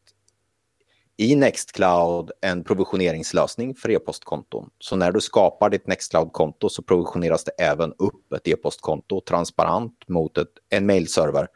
i 1.17 1.37
Nextcloud 1.37 2.31
en 2.41 2.65
provisioneringslösning 2.65 3.75
för 3.75 3.91
e-postkonton. 3.91 4.71
Så 4.79 4.97
när 4.97 5.13
du 5.13 5.21
skapar 5.21 5.71
ditt 5.71 5.87
Nextcloud-konto 5.87 6.69
så 6.69 6.83
provisioneras 6.83 7.45
det 7.45 7.51
även 7.51 7.93
upp 7.99 8.33
ett 8.33 8.49
e-postkonto 8.49 9.21
transparent 9.21 10.09
mot 10.09 10.39
ett, 10.39 10.49
en 10.71 10.87
mailserver. 10.87 11.49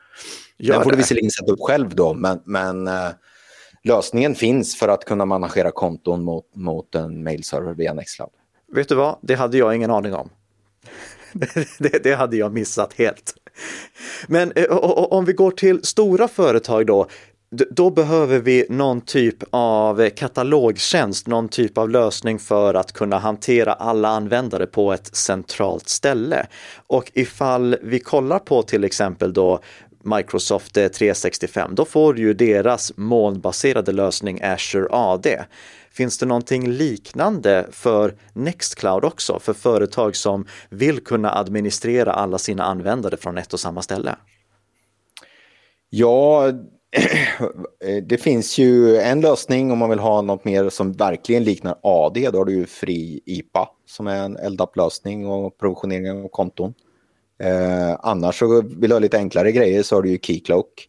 Gör 0.58 0.74
Den 0.74 0.82
får 0.82 0.90
du 0.90 0.96
visserligen 0.96 1.30
sätta 1.30 1.52
upp 1.52 1.60
själv 1.60 1.94
då, 1.94 2.14
men, 2.14 2.40
men 2.44 2.88
uh, 2.88 3.10
lösningen 3.84 4.34
finns 4.34 4.76
för 4.76 4.88
att 4.88 5.04
kunna 5.04 5.24
managera 5.24 5.70
konton 5.70 6.24
mot, 6.24 6.54
mot 6.54 6.94
en 6.94 7.22
mailserver 7.22 7.74
via 7.74 7.94
Nextcloud. 7.94 8.30
Vet 8.72 8.88
du 8.88 8.94
vad, 8.94 9.18
det 9.22 9.34
hade 9.34 9.58
jag 9.58 9.74
ingen 9.74 9.90
aning 9.90 10.14
om. 10.14 10.30
det, 11.78 12.02
det, 12.02 12.14
hade 12.14 12.36
jag 12.36 12.52
missat 12.52 12.92
helt. 12.92 13.34
Men 14.26 14.52
eh, 14.52 14.64
om 14.70 15.24
vi 15.24 15.32
går 15.32 15.50
till 15.50 15.84
stora 15.84 16.28
företag 16.28 16.86
då, 16.86 17.08
då 17.50 17.90
behöver 17.90 18.38
vi 18.38 18.66
någon 18.68 19.00
typ 19.00 19.36
av 19.50 20.10
katalogtjänst, 20.10 21.26
någon 21.26 21.48
typ 21.48 21.78
av 21.78 21.90
lösning 21.90 22.38
för 22.38 22.74
att 22.74 22.92
kunna 22.92 23.18
hantera 23.18 23.72
alla 23.72 24.08
användare 24.08 24.66
på 24.66 24.92
ett 24.92 25.16
centralt 25.16 25.88
ställe. 25.88 26.46
Och 26.86 27.10
ifall 27.14 27.76
vi 27.82 28.00
kollar 28.00 28.38
på 28.38 28.62
till 28.62 28.84
exempel 28.84 29.32
då 29.32 29.60
Microsoft 30.02 30.76
eh, 30.76 30.88
365, 30.88 31.74
då 31.74 31.84
får 31.84 32.14
du 32.14 32.22
ju 32.22 32.34
deras 32.34 32.92
molnbaserade 32.96 33.92
lösning 33.92 34.42
Azure 34.42 34.88
AD. 34.90 35.44
Finns 35.90 36.18
det 36.18 36.26
någonting 36.26 36.70
liknande 36.70 37.66
för 37.72 38.14
Nextcloud 38.32 39.04
också, 39.04 39.38
för 39.38 39.52
företag 39.52 40.16
som 40.16 40.46
vill 40.70 41.04
kunna 41.04 41.34
administrera 41.34 42.12
alla 42.12 42.38
sina 42.38 42.64
användare 42.64 43.16
från 43.16 43.38
ett 43.38 43.52
och 43.52 43.60
samma 43.60 43.82
ställe? 43.82 44.16
Ja, 45.90 46.52
Eh, 47.84 48.02
det 48.02 48.18
finns 48.18 48.58
ju 48.58 48.96
en 48.96 49.20
lösning 49.20 49.72
om 49.72 49.78
man 49.78 49.90
vill 49.90 49.98
ha 49.98 50.22
något 50.22 50.44
mer 50.44 50.68
som 50.68 50.92
verkligen 50.92 51.44
liknar 51.44 51.78
AD. 51.82 52.30
Då 52.30 52.38
har 52.38 52.44
du 52.44 52.52
ju 52.52 52.66
Fri 52.66 53.20
IPA 53.26 53.68
som 53.86 54.06
är 54.06 54.24
en 54.24 54.52
LDAP-lösning 54.52 55.26
och 55.26 55.58
provisionering 55.58 56.10
av 56.10 56.28
konton. 56.28 56.74
Eh, 57.42 57.96
annars 58.00 58.38
så 58.38 58.62
vill 58.62 58.90
du 58.90 58.94
ha 58.94 58.98
lite 59.00 59.16
enklare 59.18 59.52
grejer 59.52 59.82
så 59.82 59.94
har 59.94 60.02
du 60.02 60.10
ju 60.10 60.18
Keycloak 60.22 60.88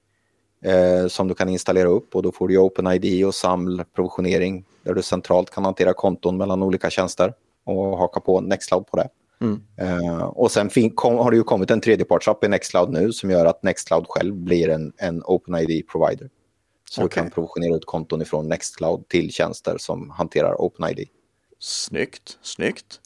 eh, 0.66 1.08
som 1.08 1.28
du 1.28 1.34
kan 1.34 1.50
installera 1.50 1.88
upp 1.88 2.16
och 2.16 2.24
då 2.24 2.32
får 2.32 2.48
du 2.48 2.54
ju 2.54 2.60
OpenID 2.60 3.26
och 3.26 3.36
SAML 3.36 3.84
provisionering 3.96 4.66
där 4.84 4.94
du 4.94 5.02
centralt 5.02 5.50
kan 5.50 5.66
hantera 5.66 5.94
konton 5.94 6.38
mellan 6.38 6.64
olika 6.64 6.90
tjänster 6.90 7.34
och 7.66 7.98
haka 7.98 8.20
på 8.20 8.42
Nextcloud 8.42 8.88
på 8.88 8.98
det. 8.98 9.10
Mm. 9.42 9.62
Uh, 9.82 10.24
och 10.24 10.52
sen 10.52 10.70
kom, 10.96 11.16
har 11.16 11.32
det 11.32 11.38
ju 11.38 11.44
kommit 11.44 11.72
en 11.72 11.82
tredjepartsapp 11.82 12.44
i 12.44 12.48
Nextcloud 12.48 12.90
nu 12.90 13.12
som 13.12 13.32
gör 13.32 13.46
att 13.46 13.64
Nextcloud 13.64 14.06
själv 14.08 14.36
blir 14.36 14.70
en, 14.70 14.94
en 14.98 15.24
OpenID-provider. 15.24 16.30
Så 16.90 17.04
okay. 17.04 17.24
du 17.24 17.30
kan 17.30 17.32
provisionera 17.32 17.76
ut 17.76 17.86
konton 17.86 18.22
ifrån 18.22 18.50
Nextcloud 18.50 19.08
till 19.08 19.32
tjänster 19.32 19.78
som 19.78 20.10
hanterar 20.10 20.62
OpenID. 20.62 21.08
Snyggt, 21.60 22.38
snyggt. 22.42 23.00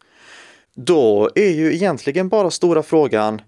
Då 0.76 1.30
är 1.36 1.50
ju 1.50 1.74
egentligen 1.74 2.30
bara 2.30 2.52
stora 2.52 2.84
frågan 2.84 3.42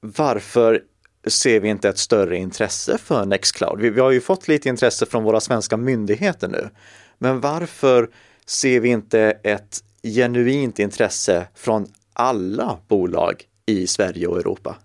varför 0.00 0.82
ser 1.26 1.60
vi 1.60 1.68
inte 1.68 1.88
ett 1.88 1.98
större 1.98 2.36
intresse 2.36 2.98
för 2.98 3.26
Nextcloud? 3.26 3.80
Vi, 3.80 3.90
vi 3.90 4.00
har 4.00 4.10
ju 4.10 4.20
fått 4.20 4.48
lite 4.48 4.68
intresse 4.68 5.06
från 5.06 5.24
våra 5.24 5.40
svenska 5.40 5.76
myndigheter 5.76 6.48
nu. 6.48 6.70
Men 7.18 7.40
varför 7.40 8.10
ser 8.46 8.80
vi 8.80 8.88
inte 8.88 9.20
ett 9.42 9.78
genuint 10.02 10.78
intresse 10.78 11.48
från 11.54 11.86
alla 12.18 12.78
bolag 12.88 13.42
i 13.66 13.86
Sverige 13.86 14.26
och 14.26 14.38
Europa? 14.38 14.76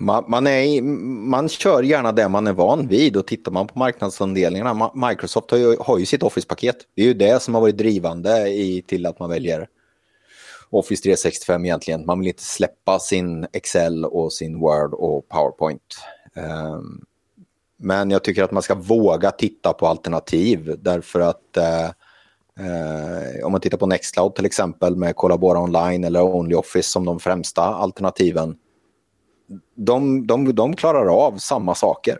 Man, 0.00 0.24
man, 0.28 0.46
är, 0.46 0.82
man 0.82 1.48
kör 1.48 1.82
gärna 1.82 2.12
det 2.12 2.28
man 2.28 2.46
är 2.46 2.52
van 2.52 2.88
vid 2.88 3.16
och 3.16 3.26
tittar 3.26 3.52
man 3.52 3.66
på 3.66 3.78
marknadsandelningarna, 3.78 4.90
Microsoft 4.94 5.50
har 5.50 5.58
ju, 5.58 5.76
har 5.80 5.98
ju 5.98 6.06
sitt 6.06 6.22
Office-paket. 6.22 6.76
Det 6.94 7.02
är 7.02 7.06
ju 7.06 7.14
det 7.14 7.42
som 7.42 7.54
har 7.54 7.60
varit 7.60 7.76
drivande 7.76 8.48
i, 8.48 8.82
till 8.86 9.06
att 9.06 9.18
man 9.18 9.30
väljer 9.30 9.68
Office 10.70 11.02
365 11.02 11.64
egentligen. 11.64 12.06
Man 12.06 12.18
vill 12.18 12.28
inte 12.28 12.42
släppa 12.42 12.98
sin 12.98 13.46
Excel 13.52 14.04
och 14.04 14.32
sin 14.32 14.58
Word 14.58 14.94
och 14.94 15.28
PowerPoint. 15.28 15.98
Um, 16.34 17.04
men 17.76 18.10
jag 18.10 18.24
tycker 18.24 18.42
att 18.42 18.52
man 18.52 18.62
ska 18.62 18.74
våga 18.74 19.30
titta 19.30 19.72
på 19.72 19.86
alternativ 19.86 20.76
därför 20.78 21.20
att 21.20 21.56
uh, 21.58 21.90
uh, 22.60 23.46
om 23.46 23.52
man 23.52 23.60
tittar 23.60 23.78
på 23.78 23.86
Nextcloud 23.86 24.34
till 24.34 24.46
exempel 24.46 24.96
med 24.96 25.16
Collaborate 25.16 25.60
Online 25.60 26.04
eller 26.04 26.22
OnlyOffice 26.22 26.90
som 26.90 27.04
de 27.04 27.20
främsta 27.20 27.62
alternativen 27.62 28.56
de, 29.74 30.26
de, 30.26 30.54
de 30.54 30.76
klarar 30.76 31.26
av 31.26 31.38
samma 31.38 31.74
saker. 31.74 32.18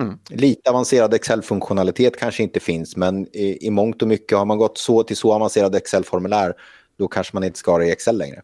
Mm. 0.00 0.18
Lite 0.28 0.70
avancerad 0.70 1.14
Excel-funktionalitet 1.14 2.16
kanske 2.18 2.42
inte 2.42 2.60
finns, 2.60 2.96
men 2.96 3.36
i, 3.36 3.66
i 3.66 3.70
mångt 3.70 4.02
och 4.02 4.08
mycket 4.08 4.38
har 4.38 4.44
man 4.44 4.58
gått 4.58 4.78
så 4.78 5.02
till 5.02 5.16
så 5.16 5.32
avancerad 5.32 5.74
Excel-formulär, 5.74 6.54
då 6.98 7.08
kanske 7.08 7.36
man 7.36 7.44
inte 7.44 7.58
ska 7.58 7.70
ha 7.70 7.78
det 7.78 7.86
i 7.86 7.90
Excel 7.90 8.18
längre. 8.18 8.42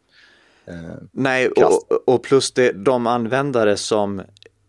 Eh, 0.67 0.75
Nej, 1.13 1.49
och, 1.49 2.09
och, 2.15 2.23
plus 2.23 2.53
det, 2.53 2.73
de 2.73 3.07
användare 3.07 3.77
som 3.77 4.23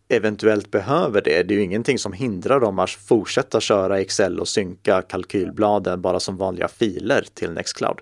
eventuellt 0.10 0.72
behöver 0.72 1.22
det, 1.22 1.44
det 1.44 1.54
är 1.54 1.58
ju 1.58 1.64
ingenting 1.64 2.00
som 2.00 2.14
hindrar 2.14 2.60
dem 2.60 2.80
att 2.80 2.90
fortsätta 2.90 3.60
köra 3.60 4.00
Excel 4.00 4.40
och 4.40 4.48
synka 4.48 5.02
kalkylbladen 5.02 6.02
bara 6.02 6.20
som 6.20 6.38
vanliga 6.38 6.68
filer 6.68 7.26
till 7.34 7.52
Nextcloud. 7.52 8.00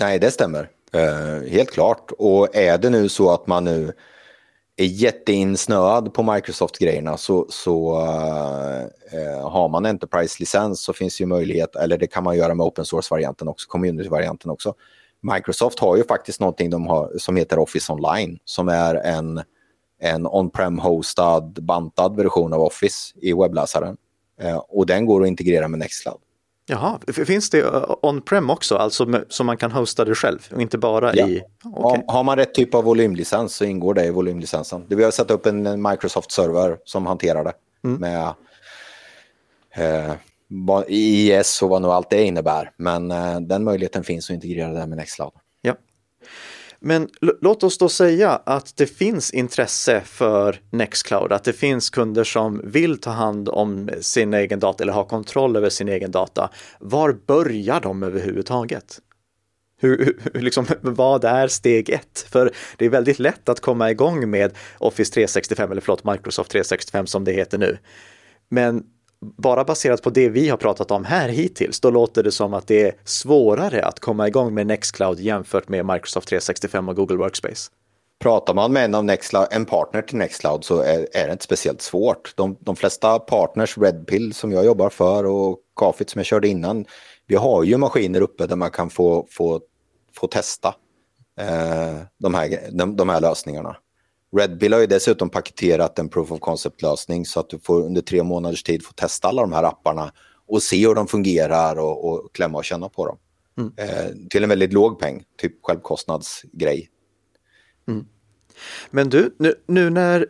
Nej, 0.00 0.18
det 0.18 0.30
stämmer. 0.30 0.70
Eh, 0.92 1.50
helt 1.50 1.70
klart. 1.70 2.12
Och 2.18 2.56
är 2.56 2.78
det 2.78 2.90
nu 2.90 3.08
så 3.08 3.30
att 3.30 3.46
man 3.46 3.64
nu 3.64 3.92
är 4.76 4.84
jätteinsnöad 4.84 6.14
på 6.14 6.22
Microsoft-grejerna 6.22 7.16
så, 7.16 7.46
så 7.48 8.02
eh, 8.02 8.82
eh 9.20 9.50
har 9.50 9.68
man 9.68 9.86
Enterprise-licens 9.86 10.74
så 10.74 10.92
finns 10.92 11.20
ju 11.20 11.26
möjlighet, 11.26 11.76
eller 11.76 11.98
det 11.98 12.06
kan 12.06 12.24
man 12.24 12.36
göra 12.36 12.54
med 12.54 12.66
open 12.66 12.84
source-varianten 12.84 13.48
också, 13.48 13.68
community-varianten 13.68 14.50
också. 14.50 14.74
Microsoft 15.34 15.78
har 15.78 15.96
ju 15.96 16.04
faktiskt 16.04 16.40
någonting 16.40 16.70
de 16.70 16.86
har, 16.86 17.12
som 17.18 17.36
heter 17.36 17.58
Office 17.58 17.92
Online 17.92 18.38
som 18.44 18.68
är 18.68 18.94
en, 18.94 19.42
en 20.00 20.26
on-prem 20.26 20.78
hostad 20.78 21.64
bantad 21.64 22.16
version 22.16 22.52
av 22.52 22.60
Office 22.60 23.12
i 23.22 23.32
webbläsaren. 23.32 23.96
Uh, 24.44 24.56
och 24.56 24.86
den 24.86 25.06
går 25.06 25.22
att 25.22 25.28
integrera 25.28 25.68
med 25.68 25.78
Nextcloud. 25.78 26.20
Jaha, 26.68 27.00
finns 27.26 27.50
det 27.50 27.60
eh, 27.60 27.94
on-prem 28.02 28.50
också, 28.50 28.76
alltså 28.76 29.06
med, 29.06 29.24
så 29.28 29.44
man 29.44 29.56
kan 29.56 29.72
hosta 29.72 30.04
det 30.04 30.14
själv 30.14 30.38
och 30.54 30.62
inte 30.62 30.78
bara 30.78 31.16
ja. 31.16 31.28
i... 31.28 31.42
Okay. 31.64 32.02
Har 32.08 32.22
man 32.22 32.36
rätt 32.36 32.54
typ 32.54 32.74
av 32.74 32.84
volymlicens 32.84 33.54
så 33.54 33.64
ingår 33.64 33.94
det 33.94 34.04
i 34.04 34.10
volymlicensen. 34.10 34.84
Vi 34.88 35.04
har 35.04 35.10
satt 35.10 35.30
upp 35.30 35.46
en 35.46 35.82
Microsoft-server 35.82 36.78
som 36.84 37.06
hanterar 37.06 37.44
det 37.44 37.52
mm. 37.84 38.00
med 38.00 38.34
eh, 39.74 40.14
IIS 40.86 41.62
och 41.62 41.68
vad 41.68 41.82
nu 41.82 41.88
allt 41.88 42.10
det 42.10 42.22
innebär. 42.22 42.70
Men 42.76 43.10
eh, 43.10 43.40
den 43.40 43.64
möjligheten 43.64 44.04
finns 44.04 44.30
att 44.30 44.34
integrera 44.34 44.72
det 44.72 44.86
med 44.86 44.98
Nextcloud. 44.98 45.32
Men 46.86 47.08
låt 47.40 47.62
oss 47.62 47.78
då 47.78 47.88
säga 47.88 48.30
att 48.30 48.76
det 48.76 48.86
finns 48.86 49.30
intresse 49.30 50.00
för 50.04 50.60
Nextcloud, 50.70 51.32
att 51.32 51.44
det 51.44 51.52
finns 51.52 51.90
kunder 51.90 52.24
som 52.24 52.60
vill 52.64 53.00
ta 53.00 53.10
hand 53.10 53.48
om 53.48 53.90
sin 54.00 54.34
egen 54.34 54.60
data 54.60 54.84
eller 54.84 54.92
ha 54.92 55.04
kontroll 55.04 55.56
över 55.56 55.68
sin 55.68 55.88
egen 55.88 56.10
data. 56.10 56.50
Var 56.80 57.12
börjar 57.26 57.80
de 57.80 58.02
överhuvudtaget? 58.02 58.98
Hur, 59.80 60.18
hur, 60.32 60.40
liksom, 60.40 60.66
vad 60.80 61.24
är 61.24 61.48
steg 61.48 61.90
ett? 61.90 62.26
För 62.30 62.52
det 62.76 62.84
är 62.84 62.90
väldigt 62.90 63.18
lätt 63.18 63.48
att 63.48 63.60
komma 63.60 63.90
igång 63.90 64.30
med 64.30 64.52
Office 64.78 65.12
365, 65.12 65.70
eller 65.70 65.80
förlåt, 65.80 66.04
Microsoft 66.04 66.50
365 66.50 67.06
som 67.06 67.24
det 67.24 67.32
heter 67.32 67.58
nu. 67.58 67.78
Men 68.48 68.82
bara 69.36 69.64
baserat 69.64 70.02
på 70.02 70.10
det 70.10 70.28
vi 70.28 70.48
har 70.48 70.56
pratat 70.56 70.90
om 70.90 71.04
här 71.04 71.28
hittills, 71.28 71.80
då 71.80 71.90
låter 71.90 72.22
det 72.22 72.32
som 72.32 72.54
att 72.54 72.66
det 72.66 72.82
är 72.82 72.94
svårare 73.04 73.84
att 73.84 74.00
komma 74.00 74.28
igång 74.28 74.54
med 74.54 74.66
Nextcloud 74.66 75.20
jämfört 75.20 75.68
med 75.68 75.86
Microsoft 75.86 76.28
365 76.28 76.88
och 76.88 76.96
Google 76.96 77.16
Workspace. 77.16 77.70
Pratar 78.18 78.54
man 78.54 78.72
med 78.72 78.84
en, 78.84 78.94
av 78.94 79.04
Nextcloud, 79.04 79.46
en 79.50 79.64
partner 79.64 80.02
till 80.02 80.16
Nextcloud 80.16 80.64
så 80.64 80.80
är, 80.80 81.08
är 81.12 81.26
det 81.26 81.32
inte 81.32 81.44
speciellt 81.44 81.82
svårt. 81.82 82.32
De, 82.36 82.56
de 82.60 82.76
flesta 82.76 83.18
partners, 83.18 83.78
Redpill 83.78 84.34
som 84.34 84.52
jag 84.52 84.64
jobbar 84.64 84.90
för 84.90 85.24
och 85.24 85.58
Kafit 85.76 86.10
som 86.10 86.18
jag 86.18 86.26
körde 86.26 86.48
innan, 86.48 86.84
vi 87.26 87.36
har 87.36 87.64
ju 87.64 87.76
maskiner 87.76 88.20
uppe 88.20 88.46
där 88.46 88.56
man 88.56 88.70
kan 88.70 88.90
få, 88.90 89.26
få, 89.30 89.60
få 90.16 90.26
testa 90.26 90.74
eh, 91.40 91.96
de, 92.18 92.34
här, 92.34 92.70
de, 92.72 92.96
de 92.96 93.08
här 93.08 93.20
lösningarna. 93.20 93.76
Redbill 94.36 94.72
har 94.72 94.80
ju 94.80 94.86
dessutom 94.86 95.30
paketerat 95.30 95.98
en 95.98 96.08
proof 96.08 96.32
of 96.32 96.40
concept-lösning 96.40 97.26
så 97.26 97.40
att 97.40 97.50
du 97.50 97.58
får 97.58 97.82
under 97.82 98.02
tre 98.02 98.22
månaders 98.22 98.62
tid 98.62 98.84
få 98.84 98.92
testa 98.92 99.28
alla 99.28 99.42
de 99.42 99.52
här 99.52 99.62
apparna 99.62 100.12
och 100.46 100.62
se 100.62 100.86
hur 100.86 100.94
de 100.94 101.08
fungerar 101.08 101.76
och, 101.76 102.08
och 102.08 102.34
klämma 102.34 102.58
och 102.58 102.64
känna 102.64 102.88
på 102.88 103.06
dem. 103.06 103.18
Mm. 103.58 103.72
Eh, 103.76 104.28
till 104.30 104.42
en 104.42 104.48
väldigt 104.48 104.72
låg 104.72 104.98
peng, 104.98 105.24
typ 105.36 105.52
självkostnadsgrej. 105.62 106.90
Mm. 107.88 108.06
Men 108.90 109.08
du, 109.08 109.34
nu, 109.38 109.54
nu 109.66 109.90
när 109.90 110.26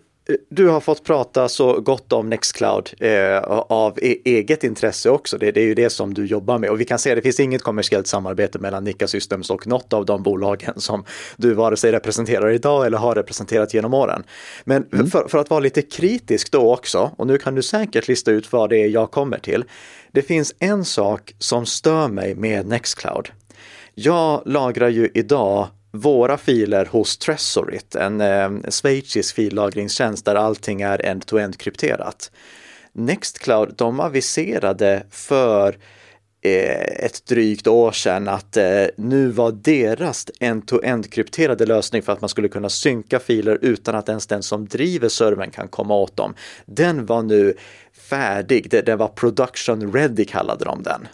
du 0.49 0.69
har 0.69 0.81
fått 0.81 1.05
prata 1.05 1.49
så 1.49 1.81
gott 1.81 2.13
om 2.13 2.29
Nextcloud 2.29 2.91
eh, 3.01 3.39
av 3.69 3.99
e 4.03 4.17
eget 4.25 4.65
intresse 4.65 5.11
också. 5.11 5.39
Det, 5.39 5.51
det, 5.51 5.61
är 5.61 5.65
ju 5.65 5.75
det 5.75 5.91
som 5.91 6.15
du 6.15 6.27
jobbar 6.27 6.59
med 6.59 6.71
och 6.71 6.81
vi 6.81 6.85
kan 6.85 6.99
se 6.99 7.11
att 7.11 7.17
det 7.17 7.23
finns 7.23 7.41
inget 7.41 7.63
kommersiellt 7.63 8.07
samarbete 8.07 8.59
mellan 8.59 8.85
Nika 8.85 9.07
Systems 9.07 9.51
och 9.51 9.67
något 9.67 9.93
av 9.93 10.07
de 10.07 10.23
bolagen 10.23 10.81
som 10.81 11.05
du 11.37 11.55
vare 11.55 11.77
sig 11.77 11.93
representerar 11.93 12.51
idag 12.51 12.87
eller 12.87 12.99
har 12.99 13.15
representerat 13.15 13.75
genom 13.75 13.95
åren. 13.95 14.25
Men 14.65 14.85
mm. 14.93 15.07
för, 15.07 15.29
för, 15.29 15.39
att 15.39 15.51
vara 15.51 15.61
lite 15.61 15.83
kritisk 15.83 16.53
då 16.53 16.73
också, 16.75 17.11
och 17.17 17.27
nu 17.27 17.39
kan 17.39 17.55
du 17.55 17.63
säkert 17.63 18.09
lista 18.09 18.31
ut 18.31 18.53
vad 18.53 18.71
det 18.71 18.77
är 18.77 18.89
jag 18.89 19.11
kommer 19.11 19.39
till. 19.39 19.65
Det 20.13 20.23
finns 20.23 20.55
en 20.59 20.85
sak 20.85 21.35
som 21.39 21.67
stör 21.67 22.09
mig 22.09 22.35
med 22.35 22.67
Nextcloud. 22.67 23.29
Jag 23.95 24.43
lagrar 24.47 24.89
ju 24.89 25.11
idag 25.15 25.69
våra 26.01 26.39
filer 26.39 26.85
hos 26.85 27.19
Tresorit, 27.19 27.95
en 27.95 28.21
eh, 28.21 28.51
schweizisk 28.71 29.35
fillagringstjänst 29.35 30.25
där 30.25 30.35
allting 30.35 30.83
är 30.83 31.07
end-to-end 31.07 31.59
krypterat. 31.59 32.31
Nextcloud, 32.93 33.75
de 33.77 34.01
aviserade 34.01 35.07
för 35.11 35.77
eh, 36.41 37.05
ett 37.05 37.27
drygt 37.27 37.67
år 37.67 37.93
sedan 37.93 38.29
att 38.29 38.57
eh, 38.57 38.85
nu 38.97 39.29
var 39.29 39.53
deras 39.53 40.27
end-to-end 40.41 41.13
krypterade 41.13 41.67
lösning 41.67 42.03
för 42.03 42.13
att 42.13 42.21
man 42.21 42.29
skulle 42.29 42.49
kunna 42.49 42.69
synka 42.69 43.19
filer 43.19 43.59
utan 43.63 43.95
att 43.95 44.09
ens 44.09 44.27
den 44.27 44.43
som 44.43 44.67
driver 44.67 45.09
servern 45.09 45.51
kan 45.51 45.69
komma 45.69 45.95
åt 45.95 46.17
dem. 46.17 46.35
Den 46.67 47.07
var 47.07 47.23
nu 47.23 47.55
färdig, 48.11 48.71
det, 48.71 48.83
det 48.83 48.97
var 48.97 49.09
production 49.09 49.93
ready 49.93 50.25
kallade 50.25 50.65
de 50.65 50.83
den. 50.83 51.09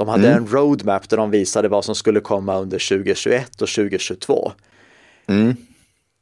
De 0.00 0.08
hade 0.08 0.28
mm. 0.28 0.42
en 0.42 0.52
roadmap 0.52 1.08
där 1.08 1.16
de 1.16 1.30
visade 1.30 1.68
vad 1.68 1.84
som 1.84 1.94
skulle 1.94 2.20
komma 2.20 2.58
under 2.58 2.88
2021 2.88 3.62
och 3.62 3.68
2022. 3.68 4.52
Mm. 5.26 5.56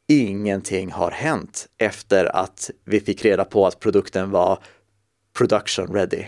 Ingenting 0.08 0.92
har 0.92 1.10
hänt 1.10 1.66
efter 1.78 2.36
att 2.36 2.70
vi 2.84 3.00
fick 3.00 3.24
reda 3.24 3.44
på 3.44 3.66
att 3.66 3.80
produkten 3.80 4.30
var 4.30 4.58
production 5.36 5.94
ready. 5.94 6.24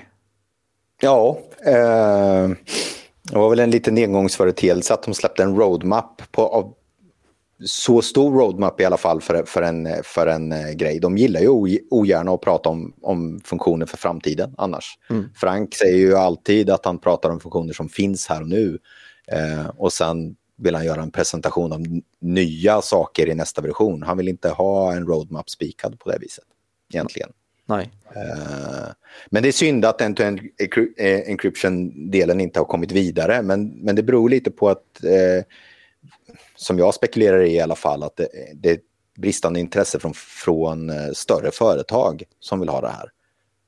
Ja, 1.00 1.38
eh, 1.66 2.48
det 3.22 3.38
var 3.38 3.50
väl 3.50 3.60
en 3.60 3.70
liten 3.70 3.98
engångsföreteelse 3.98 4.94
att 4.94 5.02
de 5.02 5.14
släppte 5.14 5.42
en 5.42 5.56
roadmap 5.56 6.22
på, 6.32 6.46
av 6.46 6.74
så 7.64 8.02
stor 8.02 8.32
roadmap 8.32 8.80
i 8.80 8.84
alla 8.84 8.96
fall 8.96 9.20
för, 9.20 9.44
för, 9.44 9.62
en, 9.62 9.88
för 10.04 10.26
en 10.26 10.52
eh, 10.52 10.70
grej. 10.70 11.00
De 11.00 11.18
gillar 11.18 11.40
ju 11.40 11.48
ogärna 11.90 12.32
att 12.32 12.40
prata 12.40 12.68
om, 12.68 12.94
om 13.02 13.40
funktioner 13.44 13.86
för 13.86 13.96
framtiden 13.96 14.54
annars. 14.58 14.98
Mm. 15.10 15.24
Frank 15.34 15.74
säger 15.74 15.96
ju 15.96 16.16
alltid 16.16 16.70
att 16.70 16.84
han 16.84 16.98
pratar 16.98 17.30
om 17.30 17.40
funktioner 17.40 17.72
som 17.72 17.88
finns 17.88 18.28
här 18.28 18.40
och 18.40 18.48
nu. 18.48 18.78
Eh, 19.32 19.66
och 19.76 19.92
sen 19.92 20.36
vill 20.58 20.74
han 20.74 20.84
göra 20.84 21.02
en 21.02 21.10
presentation 21.10 21.72
av 21.72 21.82
nya 22.20 22.82
saker 22.82 23.28
i 23.28 23.34
nästa 23.34 23.62
version. 23.62 24.02
Han 24.02 24.16
vill 24.16 24.28
inte 24.28 24.48
ha 24.48 24.92
en 24.92 25.06
roadmap 25.06 25.50
spikad 25.50 25.98
på 25.98 26.10
det 26.10 26.18
viset 26.20 26.44
egentligen. 26.92 27.30
Nej. 27.66 27.90
Uh, 28.16 28.88
men 29.30 29.42
det 29.42 29.48
är 29.48 29.52
synd 29.52 29.84
att 29.84 30.00
end-to-end 30.00 30.40
eh, 30.96 31.20
encryption-delen 31.30 32.40
inte 32.40 32.60
har 32.60 32.64
kommit 32.64 32.92
vidare. 32.92 33.42
Men, 33.42 33.68
men 33.68 33.96
det 33.96 34.02
beror 34.02 34.28
lite 34.28 34.50
på 34.50 34.68
att 34.68 34.84
uh, 35.04 35.42
som 36.60 36.78
jag 36.78 36.94
spekulerar 36.94 37.40
i 37.40 37.54
i 37.54 37.60
alla 37.60 37.74
fall, 37.74 38.02
att 38.02 38.16
det, 38.16 38.28
det 38.54 38.70
är 38.70 38.78
bristande 39.18 39.60
intresse 39.60 39.98
från, 39.98 40.14
från 40.14 40.90
eh, 40.90 41.10
större 41.12 41.50
företag 41.50 42.22
som 42.40 42.60
vill 42.60 42.68
ha 42.68 42.80
det 42.80 42.88
här. 42.88 43.10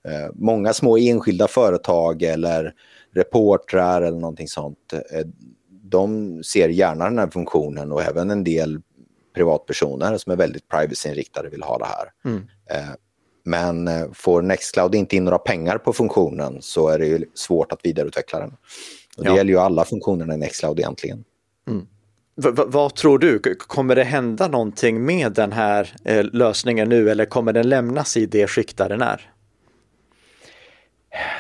Eh, 0.09 0.31
många 0.35 0.73
små 0.73 0.99
enskilda 0.99 1.49
företag 1.49 2.23
eller 2.23 2.75
reportrar 3.15 4.03
eller 4.03 4.19
någonting 4.19 4.49
sånt, 4.49 4.93
eh, 4.93 5.27
de 5.69 6.43
ser 6.45 6.69
gärna 6.69 7.05
den 7.05 7.19
här 7.19 7.31
funktionen 7.31 7.93
och 7.93 8.03
även 8.03 8.31
en 8.31 8.45
del 8.45 8.81
privatpersoner 9.35 10.19
som 10.19 10.33
är 10.33 10.37
väldigt 10.37 10.69
privacy-inriktade 10.69 11.49
vill 11.49 11.63
ha 11.63 11.79
det 11.79 11.85
här. 11.85 12.11
Mm. 12.25 12.43
Men 13.45 13.91
får 14.15 14.43
Nextcloud 14.43 14.95
inte 14.95 15.17
in 15.17 15.25
några 15.25 15.39
pengar 15.39 15.79
på 15.79 15.93
funktionen 15.93 16.63
så 16.63 16.89
är 16.89 16.99
det 16.99 17.07
ju 17.07 17.25
svårt 17.35 17.73
att 17.73 17.85
vidareutveckla 17.85 18.39
den. 18.39 18.57
Och 19.17 19.25
det 19.25 19.31
ja. 19.31 19.37
gäller 19.37 19.53
ju 19.53 19.59
alla 19.59 19.85
funktionerna 19.85 20.35
i 20.35 20.37
Nextcloud 20.37 20.79
egentligen. 20.79 21.25
Mm 21.69 21.87
vad 22.35 22.95
tror 22.95 23.19
du, 23.19 23.39
kommer 23.55 23.97
det 23.97 24.05
hända 24.05 24.49
någonting 24.49 25.05
med 25.05 25.33
den 25.33 25.53
här 25.53 25.95
eh, 26.05 26.25
lösningen 26.25 26.89
nu 26.89 27.11
eller 27.11 27.25
kommer 27.25 27.53
den 27.53 27.69
lämnas 27.69 28.17
i 28.17 28.27
det 28.27 28.47
skick 28.47 28.77
där 28.77 28.89
den 28.89 29.03
är? 29.03 29.33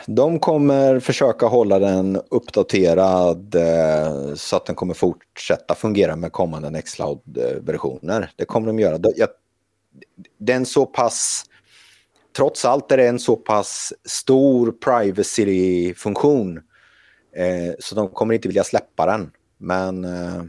De 0.07 0.39
kommer 0.39 1.01
försöka 1.01 1.47
hålla 1.47 1.79
den 1.79 2.21
uppdaterad 2.31 3.55
eh, 3.55 4.35
så 4.35 4.57
att 4.57 4.67
den 4.67 4.75
kommer 4.75 4.95
fortsätta 4.95 5.75
fungera 5.75 6.17
med 6.17 6.33
kommande 6.33 6.71
Nextcloud-versioner. 6.71 8.31
Det 8.37 8.45
kommer 8.45 8.67
de 8.67 8.79
göra. 8.79 8.99
Den 10.39 10.67
så 10.67 10.87
pass, 10.87 11.45
trots 12.37 12.65
allt 12.65 12.93
är 12.93 12.97
det 12.97 13.09
en 13.09 13.19
så 13.19 13.37
pass 13.37 13.93
stor 14.05 14.73
privacy-funktion 14.73 16.57
eh, 17.37 17.75
så 17.79 17.95
de 17.95 18.09
kommer 18.09 18.35
inte 18.35 18.49
vilja 18.49 18.65
släppa 18.65 19.07
den. 19.07 19.31
Men 19.59 20.05
eh, 20.05 20.43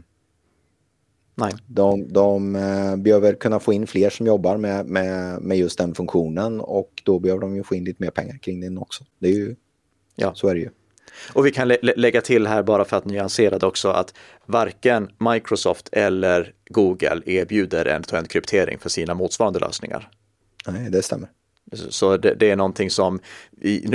Nej. 1.34 1.52
De, 1.66 2.12
de 2.12 2.56
uh, 2.56 2.96
behöver 2.96 3.34
kunna 3.34 3.60
få 3.60 3.72
in 3.72 3.86
fler 3.86 4.10
som 4.10 4.26
jobbar 4.26 4.56
med, 4.56 4.86
med, 4.86 5.42
med 5.42 5.58
just 5.58 5.78
den 5.78 5.94
funktionen 5.94 6.60
och 6.60 7.02
då 7.04 7.18
behöver 7.18 7.40
de 7.40 7.56
ju 7.56 7.62
få 7.62 7.74
in 7.74 7.84
lite 7.84 8.02
mer 8.02 8.10
pengar 8.10 8.38
kring 8.38 8.60
den 8.60 8.78
också. 8.78 9.04
Det 9.18 9.28
är 9.28 9.32
ju, 9.32 9.56
ja. 10.14 10.32
Så 10.34 10.48
är 10.48 10.54
det 10.54 10.60
ju. 10.60 10.70
Och 11.32 11.46
vi 11.46 11.50
kan 11.50 11.68
lä 11.68 11.76
lägga 11.82 12.20
till 12.20 12.46
här 12.46 12.62
bara 12.62 12.84
för 12.84 12.96
att 12.96 13.04
nyansera 13.04 13.58
det 13.58 13.66
också 13.66 13.88
att 13.88 14.14
varken 14.46 15.10
Microsoft 15.18 15.88
eller 15.92 16.52
Google 16.70 17.22
erbjuder 17.26 17.84
end-to-end 17.84 18.28
kryptering 18.28 18.78
för 18.78 18.88
sina 18.88 19.14
motsvarande 19.14 19.58
lösningar. 19.58 20.10
Nej, 20.66 20.90
det 20.90 21.02
stämmer. 21.02 21.28
Så 21.72 22.16
det, 22.16 22.34
det, 22.34 22.50
är 22.50 22.56
någonting 22.56 22.90
som, 22.90 23.20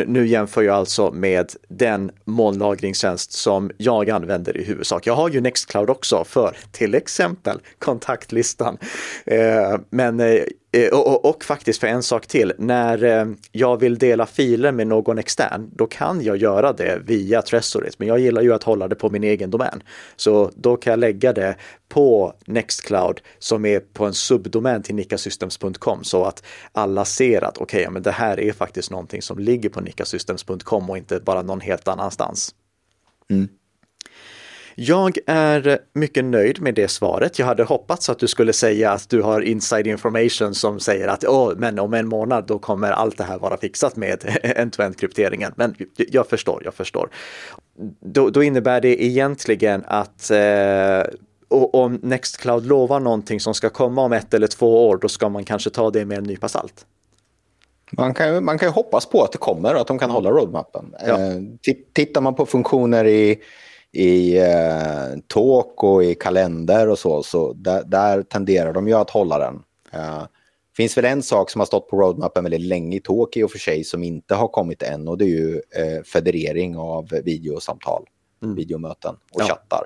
nu 0.07 0.27
jämför 0.27 0.61
jag 0.61 0.75
alltså 0.75 1.11
med 1.11 1.53
den 1.67 2.11
molnlagringstjänst 2.25 3.31
som 3.31 3.71
jag 3.77 4.09
använder 4.09 4.57
i 4.57 4.63
huvudsak. 4.63 5.07
Jag 5.07 5.15
har 5.15 5.29
ju 5.29 5.41
Nextcloud 5.41 5.89
också 5.89 6.23
för 6.23 6.57
till 6.71 6.95
exempel 6.95 7.59
kontaktlistan. 7.79 8.77
Eh, 9.25 9.79
men 9.89 10.19
eh, 10.19 10.41
Eh, 10.71 10.89
och, 10.89 11.07
och, 11.07 11.25
och, 11.25 11.43
faktiskt 11.43 11.79
för 11.79 11.87
en 11.87 12.03
sak 12.03 12.27
till, 12.27 12.53
när 12.57 13.03
eh, 13.03 13.25
jag 13.51 13.77
vill 13.77 13.97
dela 13.97 14.25
filer 14.25 14.71
med 14.71 14.87
någon 14.87 15.17
extern, 15.17 15.69
då 15.73 15.87
kan 15.87 16.21
jag 16.21 16.37
göra 16.37 16.73
det 16.73 17.01
via 17.05 17.41
Tresorit, 17.41 17.99
men 17.99 18.07
jag 18.07 18.19
gillar 18.19 18.41
ju 18.41 18.53
att 18.53 18.63
hålla 18.63 18.87
det 18.87 18.95
på 18.95 19.09
min 19.09 19.23
egen 19.23 19.51
domän. 19.51 19.83
Så 20.15 20.51
då 20.55 20.77
kan 20.77 20.91
jag 20.91 20.99
lägga 20.99 21.33
det 21.33 21.55
på 21.87 22.33
Nextcloud 22.45 23.21
som 23.39 23.65
är 23.65 23.79
på 23.79 24.05
en 24.05 24.13
subdomän 24.13 24.83
till 24.83 24.95
nickasystems.com 24.95 26.03
så 26.03 26.25
att 26.25 26.43
alla 26.71 27.05
ser 27.05 27.43
att 27.43 27.57
okej, 27.57 27.81
okay, 27.81 27.93
men 27.93 28.03
det 28.03 28.11
här 28.11 28.39
är 28.39 28.51
faktiskt 28.51 28.91
någonting 28.91 29.21
som 29.21 29.39
ligger 29.39 29.69
på 29.69 29.81
nickasystems.com 29.81 30.89
och 30.89 30.97
inte 30.97 31.19
bara 31.19 31.41
någon 31.41 31.61
helt 31.61 31.87
annanstans. 31.87 32.55
Mm. 33.29 33.47
Jag 34.81 35.17
är 35.25 35.79
mycket 35.93 36.25
nöjd 36.25 36.61
med 36.61 36.75
det 36.75 36.87
svaret. 36.87 37.39
Jag 37.39 37.45
hade 37.45 37.63
hoppats 37.63 38.09
att 38.09 38.19
du 38.19 38.27
skulle 38.27 38.53
säga 38.53 38.91
att 38.91 39.09
du 39.09 39.21
har 39.21 39.41
inside 39.41 39.87
information 39.87 40.55
som 40.55 40.79
säger 40.79 41.07
att 41.07 41.23
oh, 41.23 41.53
men 41.57 41.79
om 41.79 41.93
en 41.93 42.07
månad 42.07 42.47
då 42.47 42.59
kommer 42.59 42.91
allt 42.91 43.17
det 43.17 43.23
här 43.23 43.39
vara 43.39 43.57
fixat 43.57 43.95
med 43.95 44.37
end-to-end 44.43 44.99
krypteringen. 44.99 45.53
Men 45.55 45.75
jag 45.97 46.27
förstår, 46.27 46.61
jag 46.65 46.73
förstår. 46.73 47.09
Då, 47.99 48.29
då 48.29 48.43
innebär 48.43 48.81
det 48.81 49.03
egentligen 49.03 49.83
att 49.87 50.31
eh, 50.31 51.03
och 51.47 51.75
om 51.75 51.99
Nextcloud 52.03 52.65
lovar 52.65 52.99
någonting 52.99 53.39
som 53.39 53.53
ska 53.53 53.69
komma 53.69 54.01
om 54.01 54.13
ett 54.13 54.33
eller 54.33 54.47
två 54.47 54.87
år, 54.87 54.97
då 54.97 55.07
ska 55.07 55.29
man 55.29 55.45
kanske 55.45 55.69
ta 55.69 55.91
det 55.91 56.05
med 56.05 56.17
en 56.17 56.23
nypa 56.23 56.47
salt. 56.47 56.85
Man 57.91 58.13
kan, 58.13 58.45
man 58.45 58.59
kan 58.59 58.67
ju 58.67 58.73
hoppas 58.73 59.05
på 59.05 59.23
att 59.23 59.31
det 59.31 59.37
kommer 59.37 59.75
och 59.75 59.81
att 59.81 59.87
de 59.87 59.99
kan 59.99 60.11
hålla 60.11 60.29
roadmappen. 60.29 60.95
Ja. 61.07 61.19
Eh, 61.19 61.41
tittar 61.93 62.21
man 62.21 62.35
på 62.35 62.45
funktioner 62.45 63.05
i 63.05 63.39
i 63.91 64.37
eh, 64.37 65.19
talk 65.27 65.83
och 65.83 66.03
i 66.03 66.15
kalender 66.15 66.89
och 66.89 66.99
så, 66.99 67.23
så 67.23 67.53
där, 67.53 67.83
där 67.83 68.23
tenderar 68.23 68.73
de 68.73 68.87
ju 68.87 68.93
att 68.93 69.09
hålla 69.09 69.37
den. 69.39 69.63
Eh, 69.93 70.23
finns 70.77 70.97
väl 70.97 71.05
en 71.05 71.23
sak 71.23 71.49
som 71.49 71.59
har 71.59 71.65
stått 71.65 71.89
på 71.89 71.97
roadmappen 71.97 72.43
väldigt 72.43 72.61
länge 72.61 72.97
i 72.97 72.99
talk 72.99 73.37
i 73.37 73.43
och 73.43 73.51
för 73.51 73.59
sig 73.59 73.83
som 73.83 74.03
inte 74.03 74.35
har 74.35 74.47
kommit 74.47 74.81
än 74.81 75.07
och 75.07 75.17
det 75.17 75.25
är 75.25 75.27
ju 75.27 75.55
eh, 75.55 76.03
federering 76.03 76.77
av 76.77 77.09
videosamtal, 77.23 78.05
mm. 78.43 78.55
videomöten 78.55 79.15
och 79.31 79.41
ja. 79.41 79.45
chattar. 79.45 79.85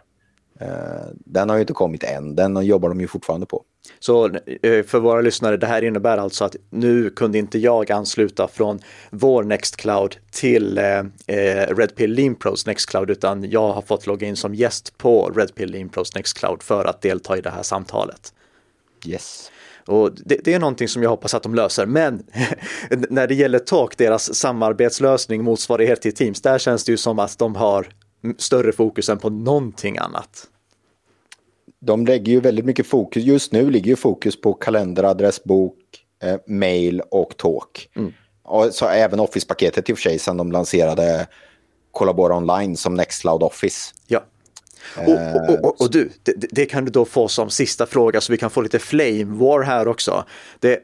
Eh, 0.64 1.08
den 1.16 1.50
har 1.50 1.56
ju 1.56 1.62
inte 1.62 1.74
kommit 1.74 2.04
än, 2.04 2.36
den 2.36 2.66
jobbar 2.66 2.90
de 2.90 3.02
ju 3.02 3.08
fortfarande 3.08 3.46
på. 3.46 3.64
Så 4.00 4.26
eh, 4.26 4.84
för 4.86 5.00
våra 5.00 5.22
lyssnare, 5.22 5.58
det 5.58 5.68
här 5.68 5.84
innebär 5.84 6.18
alltså 6.18 6.46
att 6.46 6.56
nu 6.70 7.10
kunde 7.10 7.38
inte 7.38 7.60
jag 7.60 7.92
ansluta 7.92 8.48
från 8.48 8.80
vår 9.10 9.44
Nextcloud 9.44 10.18
till 10.32 10.78
eh, 10.78 11.04
Redpill 11.76 12.14
Leanpros 12.14 12.66
Nextcloud 12.66 13.10
utan 13.10 13.50
jag 13.50 13.72
har 13.74 13.82
fått 13.82 14.08
logga 14.08 14.28
in 14.28 14.36
som 14.36 14.56
gäst 14.56 14.98
på 14.98 15.30
Redpill 15.36 15.72
Leanpros 15.72 16.16
Nextcloud 16.16 16.64
för 16.64 16.86
att 16.86 17.02
delta 17.02 17.38
i 17.38 17.42
det 17.42 17.50
här 17.50 17.64
samtalet. 17.64 18.34
Yes. 19.06 19.52
Och 19.86 20.12
det, 20.26 20.40
det, 20.44 20.54
är 20.54 20.60
någonting 20.60 20.88
som 20.88 21.04
jag 21.04 21.10
hoppas 21.10 21.34
att 21.34 21.44
de 21.44 21.56
löser. 21.56 21.86
Men 21.86 22.24
när 23.10 23.28
det 23.28 23.36
gäller 23.36 23.60
Talk, 23.60 23.98
deras 23.98 24.36
samarbetslösning, 24.36 25.44
motsvarighet 25.44 26.02
till 26.02 26.16
Teams, 26.16 26.42
där 26.42 26.60
känns 26.60 26.84
det 26.84 26.92
ju 26.92 26.98
som 26.98 27.20
att 27.20 27.38
de 27.38 27.56
har 27.56 27.88
större 28.38 28.72
fokus 28.72 29.10
än 29.10 29.18
på 29.18 29.30
någonting 29.30 29.98
annat 29.98 30.48
de 31.86 32.06
lägger 32.06 32.34
ju 32.34 32.40
väldigt 32.40 32.66
mycket 32.66 32.88
fokus, 32.88 33.24
just 33.24 33.52
nu 33.52 33.70
ligger 33.70 33.88
ju 33.88 33.96
fokus 33.96 34.42
på 34.42 34.54
kalender, 34.54 35.04
adressbok, 35.04 35.78
eh, 36.24 36.36
mail 36.48 37.02
och 37.12 37.38
talk. 37.38 37.90
Mm. 37.96 38.14
Och 38.44 38.74
så 38.74 38.88
även 38.88 39.20
Office-paketet 39.20 39.90
i 39.90 39.94
och 39.94 39.98
för 39.98 40.04
sig 40.04 40.20
sen 40.20 40.38
de 40.38 40.52
lanserade 40.52 41.28
Collaborate 41.92 42.34
Online 42.34 42.78
som 42.78 42.96
Nextcloud 42.96 43.44
Office. 43.44 43.94
Ja. 44.08 44.24
Och, 44.98 45.50
och, 45.50 45.66
och, 45.66 45.82
och, 45.82 45.92
du, 45.92 46.12
det, 46.24 46.34
det, 46.52 46.66
kan 46.66 46.86
du 46.86 46.92
då 46.92 47.06
få 47.06 47.28
som 47.28 47.50
sista 47.50 47.86
fråga 47.86 48.22
så 48.22 48.32
vi 48.32 48.38
kan 48.38 48.50
få 48.50 48.62
lite 48.62 48.80
flame 48.80 49.26
war 49.26 49.62
här 49.62 49.88
också. 49.88 50.26
Det, 50.60 50.80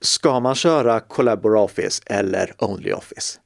ska 0.00 0.40
man 0.40 0.54
köra 0.54 1.00
Collaborate 1.00 1.64
Office 1.64 2.02
eller 2.06 2.54
Only 2.58 2.92
Office? 2.92 3.38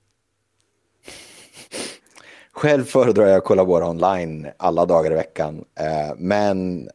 Själv 2.57 2.85
föredrar 2.85 3.27
jag 3.27 3.37
att 3.37 3.45
kollaborera 3.45 3.90
online 3.90 4.49
alla 4.57 4.87
dagar 4.87 5.12
i 5.12 5.14
veckan. 5.14 5.64
Eh, 5.81 6.14
men 6.16 6.88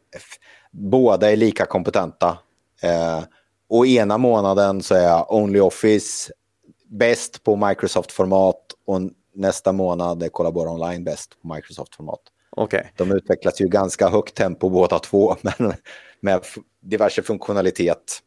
båda 0.70 1.32
är 1.32 1.36
lika 1.36 1.66
kompetenta. 1.66 2.38
Eh, 2.82 3.20
och 3.68 3.86
ena 3.86 4.18
månaden 4.18 4.82
så 4.82 4.94
är 4.94 5.02
jag 5.02 5.32
Only 5.32 5.60
Office 5.60 6.32
bäst 6.86 7.42
på 7.42 7.56
Microsoft-format 7.56 8.56
och 8.86 9.00
nästa 9.34 9.72
månad 9.72 10.22
är 10.22 10.28
Collaborate 10.28 10.70
Online 10.70 11.04
bäst 11.04 11.42
på 11.42 11.54
Microsoft-format. 11.54 12.20
Okay. 12.56 12.84
De 12.96 13.12
utvecklas 13.12 13.60
ju 13.60 13.68
ganska 13.68 14.08
högt 14.08 14.34
tempo 14.34 14.68
båda 14.68 14.98
två, 14.98 15.36
men 15.42 15.72
med 16.20 16.40
diverse 16.80 17.22
funktionalitet. 17.22 18.18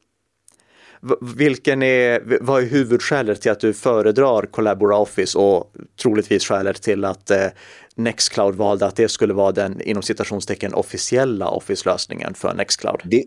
Vilken 1.35 1.83
är, 1.83 2.37
vad 2.41 2.63
är 2.63 2.67
huvudskälet 2.67 3.41
till 3.41 3.51
att 3.51 3.59
du 3.59 3.73
föredrar 3.73 4.45
Collabora 4.45 4.97
Office 4.97 5.37
och 5.37 5.73
troligtvis 6.01 6.45
skälet 6.45 6.81
till 6.81 7.05
att 7.05 7.31
eh, 7.31 7.47
Nextcloud 7.95 8.55
valde 8.55 8.85
att 8.85 8.95
det 8.95 9.09
skulle 9.09 9.33
vara 9.33 9.51
den 9.51 9.81
inom 9.81 10.03
citationstecken 10.03 10.73
officiella 10.73 11.47
Office-lösningen 11.47 12.33
för 12.33 12.53
Nextcloud? 12.53 13.01
De, 13.03 13.25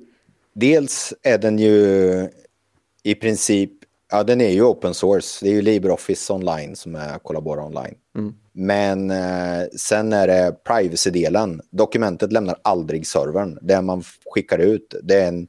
dels 0.54 1.14
är 1.22 1.38
den 1.38 1.58
ju 1.58 2.28
i 3.02 3.14
princip, 3.14 3.70
ja 4.12 4.22
den 4.22 4.40
är 4.40 4.50
ju 4.50 4.62
open 4.62 4.94
source, 4.94 5.44
det 5.44 5.50
är 5.50 5.54
ju 5.54 5.62
LibreOffice 5.62 6.32
online 6.32 6.76
som 6.76 6.94
är 6.94 7.18
Collabora 7.18 7.64
online. 7.64 7.94
Mm. 8.16 8.34
Men 8.52 9.10
eh, 9.10 9.66
sen 9.76 10.12
är 10.12 10.26
det 10.26 10.56
privacy-delen, 10.64 11.60
dokumentet 11.70 12.32
lämnar 12.32 12.58
aldrig 12.62 13.06
servern, 13.06 13.58
det 13.62 13.82
man 13.82 14.02
skickar 14.34 14.58
ut 14.58 14.94
det 15.02 15.14
är 15.14 15.28
en 15.28 15.48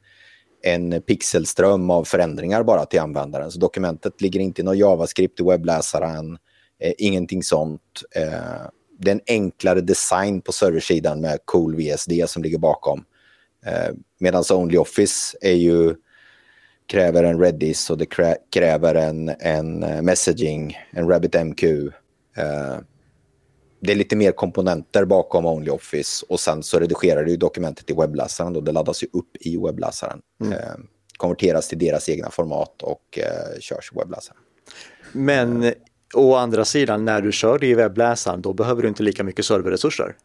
en 0.63 1.02
pixelström 1.02 1.89
av 1.89 2.04
förändringar 2.04 2.63
bara 2.63 2.86
till 2.86 3.00
användaren. 3.00 3.52
Så 3.52 3.60
dokumentet 3.60 4.22
ligger 4.22 4.39
inte 4.39 4.62
i 4.62 4.65
någon 4.65 4.78
JavaScript 4.78 5.39
i 5.39 5.43
webbläsaren, 5.43 6.38
eh, 6.80 6.93
ingenting 6.98 7.43
sånt. 7.43 7.82
Eh, 8.15 8.69
det 9.00 9.12
är 9.12 9.15
en 9.15 9.22
enklare 9.28 9.82
design 9.82 10.41
på 10.41 10.52
serversidan 10.52 11.22
med 11.22 11.39
Cool 11.45 11.76
VSD 11.76 12.12
som 12.28 12.43
ligger 12.43 12.58
bakom. 12.58 13.06
Eh, 13.65 13.95
Medan 14.19 14.43
OnlyOffice 14.52 15.38
är 15.41 15.54
ju, 15.54 15.95
kräver 16.88 17.24
en 17.24 17.39
Redis 17.39 17.89
och 17.89 17.98
det 17.98 18.08
kräver 18.52 18.95
en, 18.95 19.32
en 19.39 19.84
eh, 19.84 20.02
messaging, 20.02 20.78
en 20.91 21.10
RabbitMQ. 21.10 21.63
Eh, 22.38 22.78
det 23.80 23.92
är 23.92 23.96
lite 23.96 24.15
mer 24.15 24.32
komponenter 24.32 25.06
bakom 25.06 25.46
OnlyOffice 25.46 26.26
och 26.30 26.39
sen 26.39 26.63
så 26.63 26.80
redigerar 26.80 27.24
du 27.24 27.38
dokumentet 27.38 27.89
i 27.89 27.94
webbläsaren 27.94 28.56
och 28.56 28.63
det 28.63 28.72
laddas 28.72 29.04
ju 29.04 29.08
upp 29.13 29.38
i 29.39 29.58
webbläsaren. 29.58 30.22
Mm. 30.42 30.54
Eh, 30.54 30.60
konverteras 31.18 31.68
till 31.68 31.80
deras 31.80 32.10
egna 32.10 32.30
format 32.30 32.82
och 32.82 33.20
eh, 33.20 33.60
körs 33.60 33.92
i 33.96 34.00
webbläsaren. 34.00 34.42
Men 35.12 35.74
å 36.13 36.36
andra 36.36 36.65
sidan, 36.65 37.06
när 37.06 37.22
du 37.22 37.32
kör 37.32 37.60
det 37.60 37.68
i 37.68 37.74
webbläsaren, 37.74 38.42
då 38.42 38.54
behöver 38.54 38.82
du 38.82 38.88
inte 38.88 39.04
lika 39.04 39.24
mycket 39.24 39.46
serverresurser. 39.46 40.15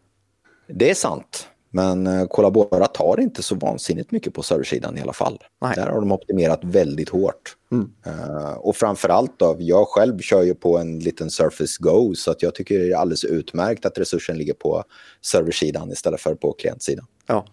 Det 0.67 0.90
är 0.90 0.95
sant. 0.95 1.49
Men 1.74 2.06
eh, 2.06 2.26
Collabora 2.26 2.87
tar 2.87 3.20
inte 3.20 3.42
så 3.42 3.54
vansinnigt 3.54 4.10
mycket 4.10 4.34
på 4.34 4.42
serversidan 4.42 4.98
i 4.98 5.00
alla 5.00 5.12
fall. 5.12 5.38
Nej. 5.60 5.72
Där 5.76 5.87
har 5.87 6.00
de 6.00 6.12
optimerat 6.12 6.60
väldigt 6.62 7.08
hårt. 7.08 7.56
Mm. 7.72 7.90
Uh, 8.06 8.52
och 8.52 8.76
framförallt 8.76 9.38
då, 9.38 9.56
jag 9.58 9.88
själv 9.88 10.18
kör 10.18 10.42
ju 10.42 10.54
på 10.54 10.78
en 10.78 10.98
liten 10.98 11.30
Surface 11.30 11.76
Go 11.80 12.14
så 12.14 12.30
att 12.30 12.42
jag 12.42 12.54
tycker 12.54 12.78
det 12.78 12.92
är 12.92 12.96
alldeles 12.96 13.24
utmärkt 13.24 13.87
att 13.87 13.98
resursen 13.98 14.38
ligger 14.38 14.54
på 14.54 14.84
serversidan 15.22 15.90
istället 15.90 16.20
för 16.20 16.34
på 16.34 16.52
klientsidan. 16.52 17.06
Ja, 17.26 17.46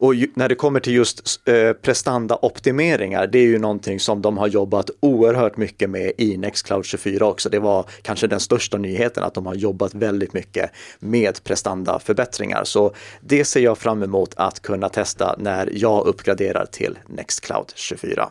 och 0.00 0.14
när 0.34 0.48
det 0.48 0.54
kommer 0.54 0.80
till 0.80 0.94
just 0.94 1.48
eh, 1.48 1.72
prestandaoptimeringar, 1.72 3.26
det 3.26 3.38
är 3.38 3.46
ju 3.46 3.58
någonting 3.58 4.00
som 4.00 4.22
de 4.22 4.38
har 4.38 4.48
jobbat 4.48 4.90
oerhört 5.00 5.56
mycket 5.56 5.90
med 5.90 6.12
i 6.18 6.36
Nextcloud 6.36 6.84
24 6.84 7.26
också. 7.26 7.48
Det 7.48 7.58
var 7.58 7.86
kanske 8.02 8.26
den 8.26 8.40
största 8.40 8.78
nyheten 8.78 9.24
att 9.24 9.34
de 9.34 9.46
har 9.46 9.54
jobbat 9.54 9.94
väldigt 9.94 10.32
mycket 10.32 10.70
med 10.98 11.44
prestandaförbättringar. 11.44 12.64
Så 12.64 12.94
det 13.20 13.44
ser 13.44 13.60
jag 13.60 13.78
fram 13.78 14.02
emot 14.02 14.34
att 14.36 14.60
kunna 14.60 14.88
testa 14.88 15.34
när 15.38 15.68
jag 15.72 16.06
uppgraderar 16.06 16.66
till 16.66 16.98
Nextcloud 17.06 17.72
24. 17.74 18.30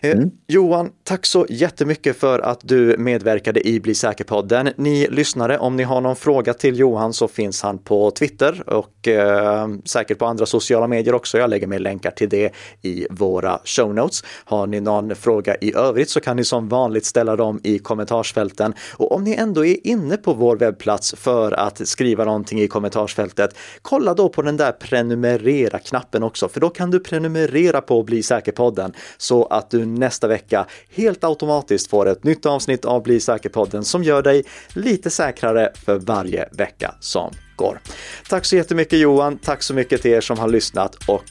Eh, 0.00 0.10
mm. 0.10 0.30
Johan, 0.46 0.90
tack 1.04 1.26
så 1.26 1.46
jättemycket 1.48 2.16
för 2.16 2.38
att 2.38 2.60
du 2.62 2.96
medverkade 2.98 3.68
i 3.68 3.80
Bli 3.80 3.94
säker-podden. 3.94 4.70
Ni 4.76 5.08
lyssnare, 5.10 5.58
om 5.58 5.76
ni 5.76 5.82
har 5.82 6.00
någon 6.00 6.16
fråga 6.16 6.54
till 6.54 6.78
Johan 6.78 7.12
så 7.12 7.28
finns 7.28 7.62
han 7.62 7.78
på 7.78 8.10
Twitter 8.10 8.62
och 8.66 9.08
eh, 9.08 9.68
säkert 9.84 10.18
på 10.18 10.26
andra 10.26 10.46
sociala 10.46 10.87
medier 10.88 11.14
också. 11.14 11.38
Jag 11.38 11.50
lägger 11.50 11.66
med 11.66 11.82
länkar 11.82 12.10
till 12.10 12.28
det 12.28 12.52
i 12.82 13.06
våra 13.10 13.60
show 13.64 13.94
notes. 13.94 14.24
Har 14.44 14.66
ni 14.66 14.80
någon 14.80 15.14
fråga 15.16 15.56
i 15.60 15.74
övrigt 15.74 16.10
så 16.10 16.20
kan 16.20 16.36
ni 16.36 16.44
som 16.44 16.68
vanligt 16.68 17.04
ställa 17.04 17.36
dem 17.36 17.60
i 17.64 17.78
kommentarsfälten. 17.78 18.74
Och 18.96 19.12
om 19.12 19.24
ni 19.24 19.34
ändå 19.34 19.64
är 19.64 19.86
inne 19.86 20.16
på 20.16 20.34
vår 20.34 20.56
webbplats 20.56 21.14
för 21.16 21.52
att 21.52 21.88
skriva 21.88 22.24
någonting 22.24 22.60
i 22.60 22.68
kommentarsfältet, 22.68 23.56
kolla 23.82 24.14
då 24.14 24.28
på 24.28 24.42
den 24.42 24.56
där 24.56 24.72
prenumerera-knappen 24.72 26.22
också, 26.22 26.48
för 26.48 26.60
då 26.60 26.70
kan 26.70 26.90
du 26.90 27.00
prenumerera 27.00 27.80
på 27.80 28.02
Bli 28.02 28.22
säker-podden 28.22 28.92
så 29.16 29.44
att 29.44 29.70
du 29.70 29.86
nästa 29.86 30.28
vecka 30.28 30.66
helt 30.90 31.24
automatiskt 31.24 31.90
får 31.90 32.08
ett 32.08 32.24
nytt 32.24 32.46
avsnitt 32.46 32.84
av 32.84 33.02
Bli 33.02 33.20
säker-podden 33.20 33.84
som 33.84 34.04
gör 34.04 34.22
dig 34.22 34.44
lite 34.72 35.10
säkrare 35.10 35.72
för 35.84 35.98
varje 35.98 36.48
vecka 36.52 36.94
som 37.00 37.30
veckor. 37.58 37.80
Tack 38.28 38.44
så 38.44 38.56
jättemycket 38.56 38.98
Johan, 38.98 39.38
tack 39.38 39.62
så 39.62 39.74
mycket 39.74 40.02
till 40.02 40.10
er 40.10 40.20
som 40.20 40.38
har 40.38 40.48
lyssnat 40.48 40.94
och 41.08 41.24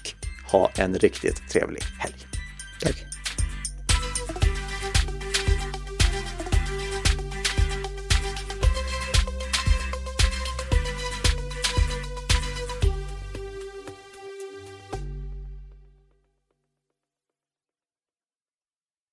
ha 0.51 0.71
en 0.77 0.95
riktigt 0.95 1.49
trevlig 1.49 1.81
helg. 1.99 2.15
Tack. 2.83 3.16